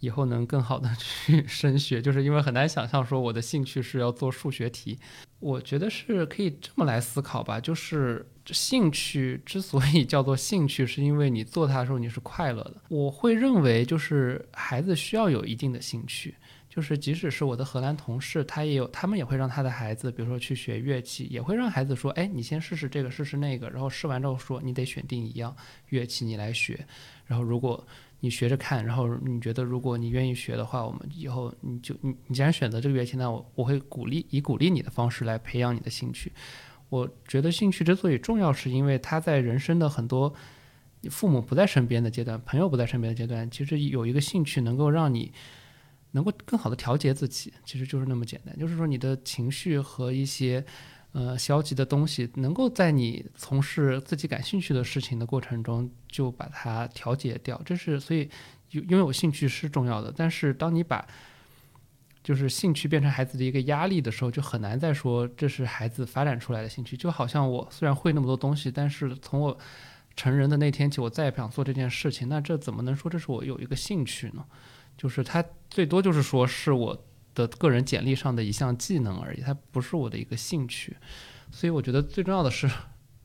[0.02, 4.99] 以后能更好的去升学， 就是因为很难想象说我的兴趣是要做数学题。
[5.40, 12.76] 我觉得是可以这么来思考吧，就是兴趣之所以叫做兴趣，是因为你做它的时候你是快乐的。
[12.90, 16.36] 我会认为，就是孩子需要有一定的兴趣。
[16.69, 25.53] 就是即使是我的荷兰同事，他也有，他们也会让他的孩子，比如说去学乐器，也会让孩子说，哎，你先试试这个，试试那个，然后试完之后说，你得选定一样
[25.90, 26.86] 乐器你来学，
[27.26, 27.86] 然后如果
[28.22, 36.31] 你学着看，然后你觉得如果你愿意学的话，我们以后你就你你既然选择这个乐器，那我我会鼓励以鼓励你的方式来培养你的兴趣。
[36.88, 40.34] 我觉得兴趣之所以重要，是因为他在人生的很多
[41.10, 45.34] 父母不在身边的阶段，朋友不在身边的阶段，其实有一个兴趣能够让你。
[46.14, 48.53] 能够更好的调节自己，其实就是那么简单。
[48.60, 50.61] 就是说，你的情绪和一些
[51.14, 57.62] 呃消极的东西，能够在你从事自己感兴趣的事情的过程中，就把它调节掉。
[57.66, 58.30] 这是所以
[58.72, 60.14] 拥拥有兴趣是重要的。
[60.16, 61.06] 但是，当你把
[62.24, 66.96] 就是兴趣变成孩子的一个压力的时候，就很难再说这是孩子发展出来的兴趣。
[66.96, 69.58] 就好像我虽然会那么多东西，但是从我
[70.16, 72.30] 成人的那天起，我再也不想做这件事情。
[72.30, 74.46] 那这怎么能说这是我有一个兴趣呢？
[74.98, 80.98] 就是它最多就是说是我的个人简历上的一项技能而已，它不是我的一个兴趣。
[81.52, 82.70] 所以我觉得最重要的是，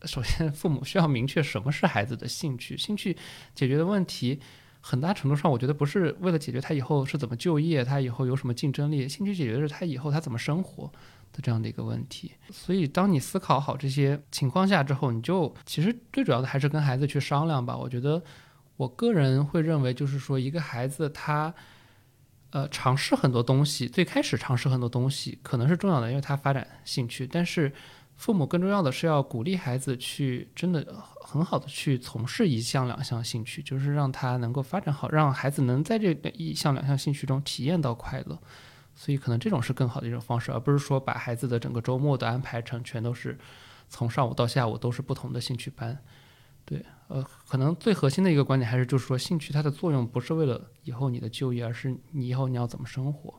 [0.05, 2.77] 首先父母需要明确什么是孩子的兴趣。
[2.77, 3.17] 兴趣
[3.55, 4.41] 解决的问题
[4.81, 10.91] 很大程度上，我觉得不是为了解决他以后是怎么就业，他以后有什么竞争力，兴趣解决的是他以后他怎么生活
[11.33, 12.33] 的这样的一个问题。
[12.51, 17.77] 所以，当你思考好这些情况下之后，你就其实最主要的还是跟孩子去商量吧。
[17.77, 18.23] 我觉得，
[18.77, 21.53] 我个人会认为，就是说一个孩子他，
[22.51, 27.73] 呃，尝试很多东西，最开始尝试很多东西可能是重要的，因为他发展兴趣，但是。
[28.19, 38.39] 父母更重要的是要鼓励孩子去真的很好的去从事一项两项兴趣，就是让他能够发展好，让孩子能在这一项两项兴趣中体验到快乐。
[38.95, 43.37] 所以可能这种是更好的一种方式，而不是说把孩子的整个周末都安排成全都是
[43.91, 45.99] 从上午到下午都是不同的兴趣班。
[46.65, 53.35] 对，呃，可能最核心的一个观点还是就是说，兴趣它的作用不是为了以后你的就业，而是你以后你要怎么生活。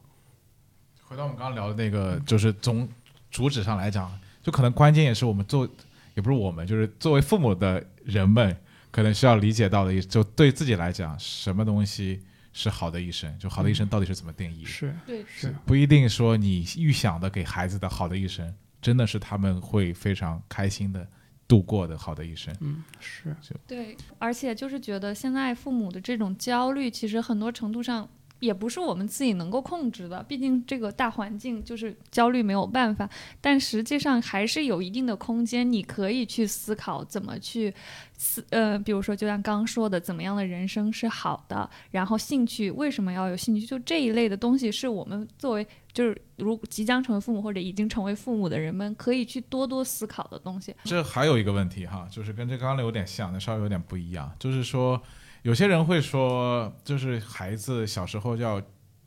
[1.04, 2.88] 回到我们刚刚聊的那个，就是从
[3.30, 4.12] 主旨上来讲。
[4.44, 5.68] 就可能关键也是我们做，
[6.16, 8.56] 也不是我们，就是作为父母的人们，
[8.92, 12.24] 可能需要理解到的，就对自己来讲，什么东西
[12.54, 13.38] 是好的一生？
[13.38, 14.64] 就好的一生到底是怎么定义？
[14.64, 21.06] 是对，是不一定说你预想的给孩子的好的一生，真的是他们会非常开心的
[21.48, 22.54] 度过的好的一生。
[22.60, 28.08] 嗯，是，对，而且就是觉得现在父母的这种焦虑，其实很多程度上。
[28.40, 33.10] 也不是我们自己能够控制的，毕竟这个大环境就是焦虑没有办法。
[33.42, 37.74] 但实际上还是有一定的空间，你可以去思考怎么去
[38.16, 50.76] 思呃，比如说就像刚刚说的，怎么样的人生是好的，然后兴趣为什么要有兴趣，就这一类的东西是我们作为就是如即将成为父母或者已经成为父母的人们可以去多多思考的东西。
[50.84, 55.02] 这还有一个问题哈，就是跟这刚刚的有点像，但稍微有点不一样，就是说。
[55.48, 58.62] 有些人会说，就是孩子小时候要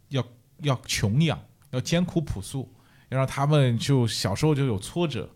[0.09, 0.25] 要
[0.63, 1.39] 要穷养，
[1.69, 2.75] 要艰苦朴素，
[3.11, 5.29] 要让他们就小时候就有挫折。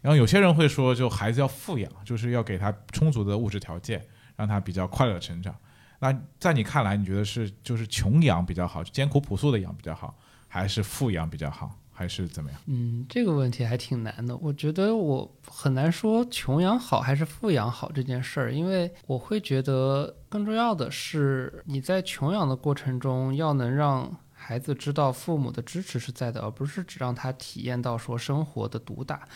[0.00, 4.04] 然后有些人会说，就孩子要富养，就是要给他充足的物质条件，
[4.34, 5.54] 让他比较快乐成长。
[6.00, 10.18] 那在你看来，你觉得是就是穷养比较好，艰苦朴素的养比较好，
[10.48, 11.79] 还是富养比较好？
[12.00, 12.58] 还是怎么样？
[12.64, 14.34] 嗯，这个问题还挺难的。
[14.38, 29.28] 我觉得我很难说穷养好还是富养好这件事儿，因为我会觉得更重要的是你在穷养的过程中要能让孩子知道父母的支持是在的，而不是只让他体验到说生活的毒打。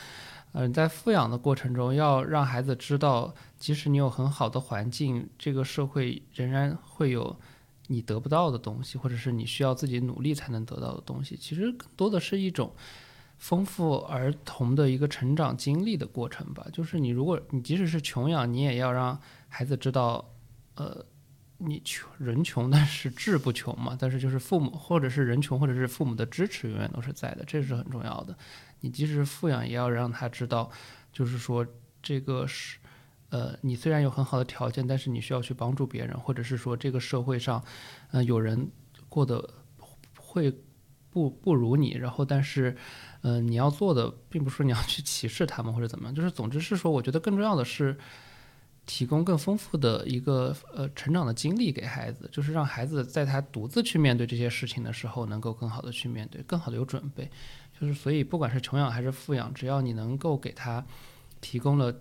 [0.52, 7.38] 嗯，在富养的过程中要让孩子知道，即使你有很好的环境，这个社会仍然会有。
[7.86, 12.74] 你得不到的东西，或者是你需要自己努力才能得到的东西，其实更多的是一种
[13.36, 16.66] 丰富儿童的一个成长经历的过程吧。
[16.72, 20.32] 就是你，如果你即使是穷养，你也要让孩子知道，
[20.76, 21.04] 呃，
[21.58, 23.96] 你穷人穷，但是志不穷嘛。
[24.00, 28.34] 但是就是父母，或者是人穷，或者是父母的支持永远都是在的，这是很重要的。
[28.80, 30.70] 你即使是富养，也要让他知道，
[31.12, 31.66] 就是说
[32.02, 32.78] 这个是。
[33.30, 37.64] 呃，你虽然有很好的条件，但是你需要去帮助别人，或者是说这个社会上，
[38.12, 38.70] 嗯，有人
[39.08, 39.48] 过得
[40.16, 40.52] 会
[41.10, 42.76] 不不如你，然后但是，
[43.22, 47.96] 嗯，你要做的并不是说你要去歧视他们或者怎么样，就是总之是说，我觉得更重要的是
[48.86, 57.28] 提供更丰富的一个呃成长的经历给孩子，就是让孩子在他独自去面对这些事情的时候，能够更好的去面对，更好的有准备。
[57.80, 60.84] 就是所以，不管是穷养还是富养，只要你能够给他
[61.40, 61.92] 提供了。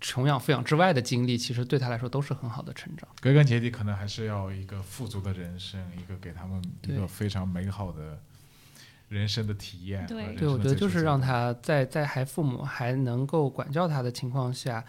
[0.00, 3.08] 穷养富养之外的经历，其实对他来说都是很好的成长。
[3.20, 8.18] 归根结底，可能还是要一个富足的人生，一个给他们一个非常美好的
[9.08, 10.06] 人生的体验。
[10.06, 14.84] 对，对我觉得就是让他在在还父母还能够管教他的情况下，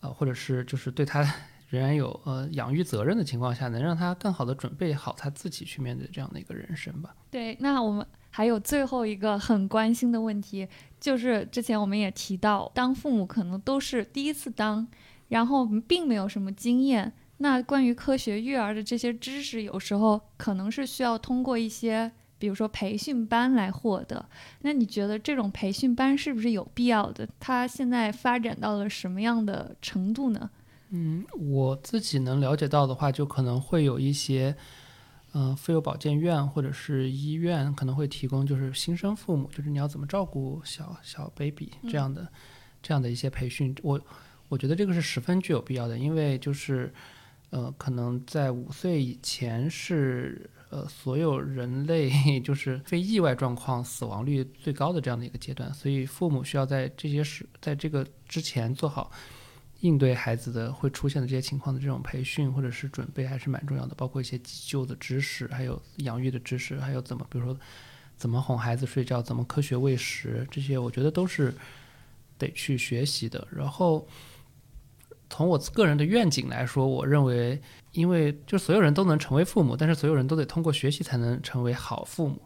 [0.00, 1.22] 呃，或者是就是对他
[1.68, 7.14] 仍然有呃养育责任的情况下，能让他更好的准备好他自己去面对这样的一个人生吧。
[7.30, 8.06] 对，那我们。
[8.32, 10.68] 还有最后一个很关心的问题，
[11.00, 14.86] 就是之前我们也提到，当父母可能都是第一次当，
[15.28, 17.12] 然后并没有什么经验。
[17.38, 24.24] 那关于科学育儿的这些知识，有时候可能是需要通过一些，比如说培训班来获得。
[24.60, 27.26] 那你觉得这种培训班是不是有必要的？
[27.40, 30.50] 它现在发展到了什么样的程度呢？
[30.90, 34.54] 嗯，我自己能了解到的话，就可能会有一些。
[35.32, 42.26] 嗯，妇幼保健院或者是医院可能会提供，就是新生父母，就是你要怎么照顾小小 baby 这样的，
[42.82, 43.74] 这样的一些培训。
[43.82, 44.00] 我
[44.48, 46.92] 我觉得这个是十分具有必要的，因为就是，
[47.50, 52.10] 呃，可能在五岁以前是呃所有人类
[52.42, 59.12] 就是非意外状况死亡率最高的这样的一个阶段，所以父母需要在这些时在这个之前做好。
[59.80, 67.58] 应对孩子的会出现的这些情况的这种培训或者是准备还是蛮重要的，包括一些急救的知识，还有养育的知识，还有怎么，比如说
[68.16, 71.54] 怎么哄孩子睡觉，怎么科学喂食，这些我觉得都是
[72.36, 73.48] 得去学习的。
[73.50, 74.06] 然后，
[75.30, 77.58] 从我个人的愿景来说，我认为，
[77.92, 82.42] 因为就所有人都能成为父母，但是所有人都得通过学习才能成为好父母，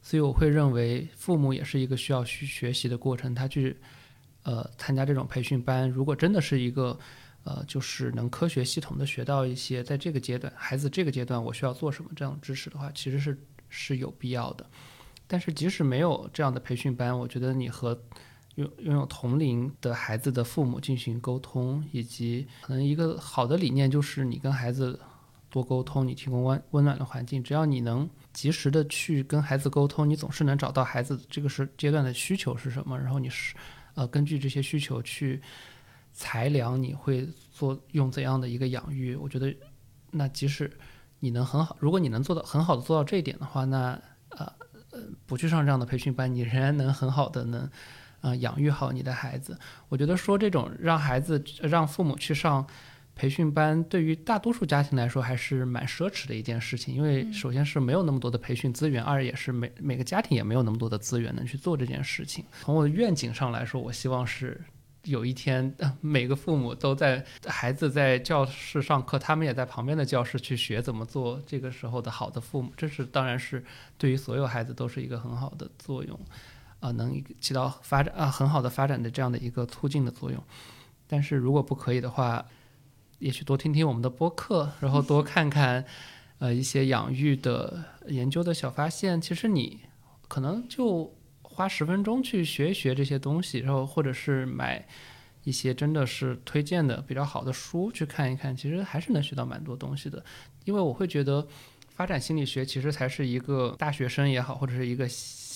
[0.00, 3.34] 所以我会认为父母也是一个需要去学习的过程。
[3.34, 3.76] 他去
[4.48, 6.98] 呃参加这种培训班，如果真的是一个
[7.44, 13.38] 呃就是能科学系统的学到一些在这个阶段孩子这个阶段我需要做什么这样的知识的话，其实是
[13.68, 14.64] 是有必要的。
[15.26, 18.00] 但是即使没有这样的培训班，我觉得你和
[18.54, 24.98] 拥拥有同龄的孩子的父母进行沟通，以及可能一个好的理念就是你跟孩子
[25.50, 27.42] 多沟通，你提供温温暖的环境。
[27.42, 33.54] 只要你能及时的去跟孩子沟通，你总是能找到孩子这个是阶段的需求是什么，然后你是
[33.98, 35.42] 呃根据这些需求去
[36.12, 39.16] 裁量你会做用怎样的一个养育。
[39.16, 39.52] 我觉得
[40.12, 40.70] 那即使
[41.18, 44.00] 你能很好，如果你能做到很好的做到这一点的话，那
[44.30, 44.52] 呃
[44.92, 47.68] 呃不去上这样的培训班，你仍然能很好的能。
[48.20, 49.56] 呃，养育好你的孩子，
[49.88, 52.66] 我觉得说这种让孩子让父母去上
[53.18, 56.94] 培训班，对于大多数家庭来说还是蛮奢侈的一件事情。
[56.94, 62.44] 因为首先是没有那么多的培训资源，二也是每每个家庭也没有那么多的资源能去做这件事情。
[62.62, 64.60] 从我的愿景上来说，我希望是
[65.02, 71.42] 有一天 每个父母都在孩子在教室上课，他们也在旁边的教室去学怎么做。
[71.44, 73.64] 这个时候的好的父母，这是当然是
[73.98, 76.18] 对于所有孩子都是一个很好的作用。
[76.80, 80.40] 啊，能起到发展啊很好的发展的这样的一个促进的作用，
[81.08, 82.46] 但是如果不可以的话，
[83.18, 85.84] 也许多听听我们的播客，然后多看看
[86.38, 89.80] 呃一些养育的研究的小发现，其实你
[90.28, 94.86] 可能就花十分钟去学一学这些东西，然后或者是买
[95.44, 100.24] 一些真的是推荐的比较好的书去看一看，其实还是能学到蛮多东西的，
[100.64, 101.46] 因为我会觉得
[101.88, 105.08] 发展心理学其实才是一个大学生也好，或者是一个。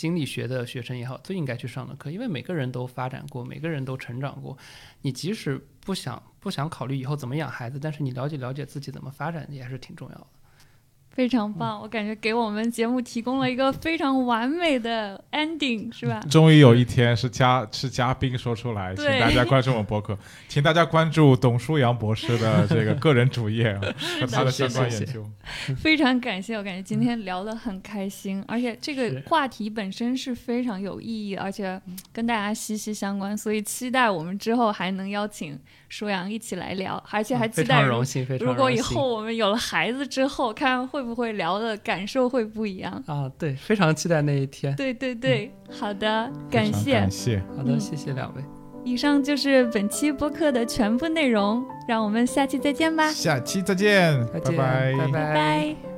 [0.03, 4.59] 心理学的学生也好，最应该去上的课，因为每个人都发展过，每个人都成长过。
[5.03, 10.27] 你即使不想不想考虑以后怎么养孩子，但是你了解了解自己怎么发展，也还是挺重要的。
[11.15, 16.21] 非常棒，我感觉给我们节目提供了一个非常完美的 ending， 是吧？
[16.31, 20.17] 终于有一天是嘉是嘉宾说出来，请大家关注我们博客，
[20.49, 25.25] 请大家关注董书阳博士的这个 个人主页和他的相关研究。
[25.77, 31.81] 非常感谢，我感觉今天聊得很开心，而且这个话题本身是非常有意义，而且
[32.13, 35.59] 跟大家息息相关，所以期待我们之后还能邀请。
[35.93, 37.83] 舒阳一起来聊，而且还期待
[38.41, 43.31] 如果以后我们有了孩子之后，看会不会聊的感受会不一样啊？
[43.39, 44.75] 对，非常期待那一天。
[44.77, 48.43] 对对对，好的，感谢，感谢，好的，谢谢两位。
[48.85, 53.11] 以上就是本期播客的全部内容，让我们下期再见吧。
[53.13, 55.92] 下期再见，拜拜，拜拜。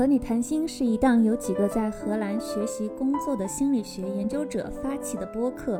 [0.00, 5.78] 和你谈心是一档由几个在荷兰学习工作的心理学研究者发起的播客，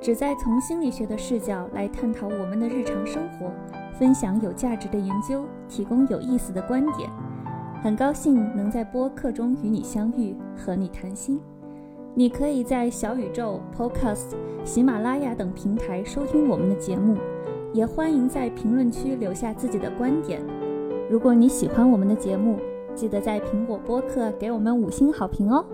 [0.00, 3.52] 旨在从心理学的视角来探讨我们的日常生活，
[3.98, 7.10] 分享有价值的研究，提供有意思的观点。
[7.82, 11.38] 很高兴能在播客中与你相遇，和你谈心。
[12.14, 14.32] 你可以在小宇宙、Podcast、
[14.64, 17.18] 喜马拉雅等平台收听我们的节目，
[17.74, 20.40] 也欢迎在评论区留下自己的观点。
[21.10, 22.56] 如果你喜欢我们的节目，
[22.98, 25.64] 记得在苹果播客给我们五星好评哦。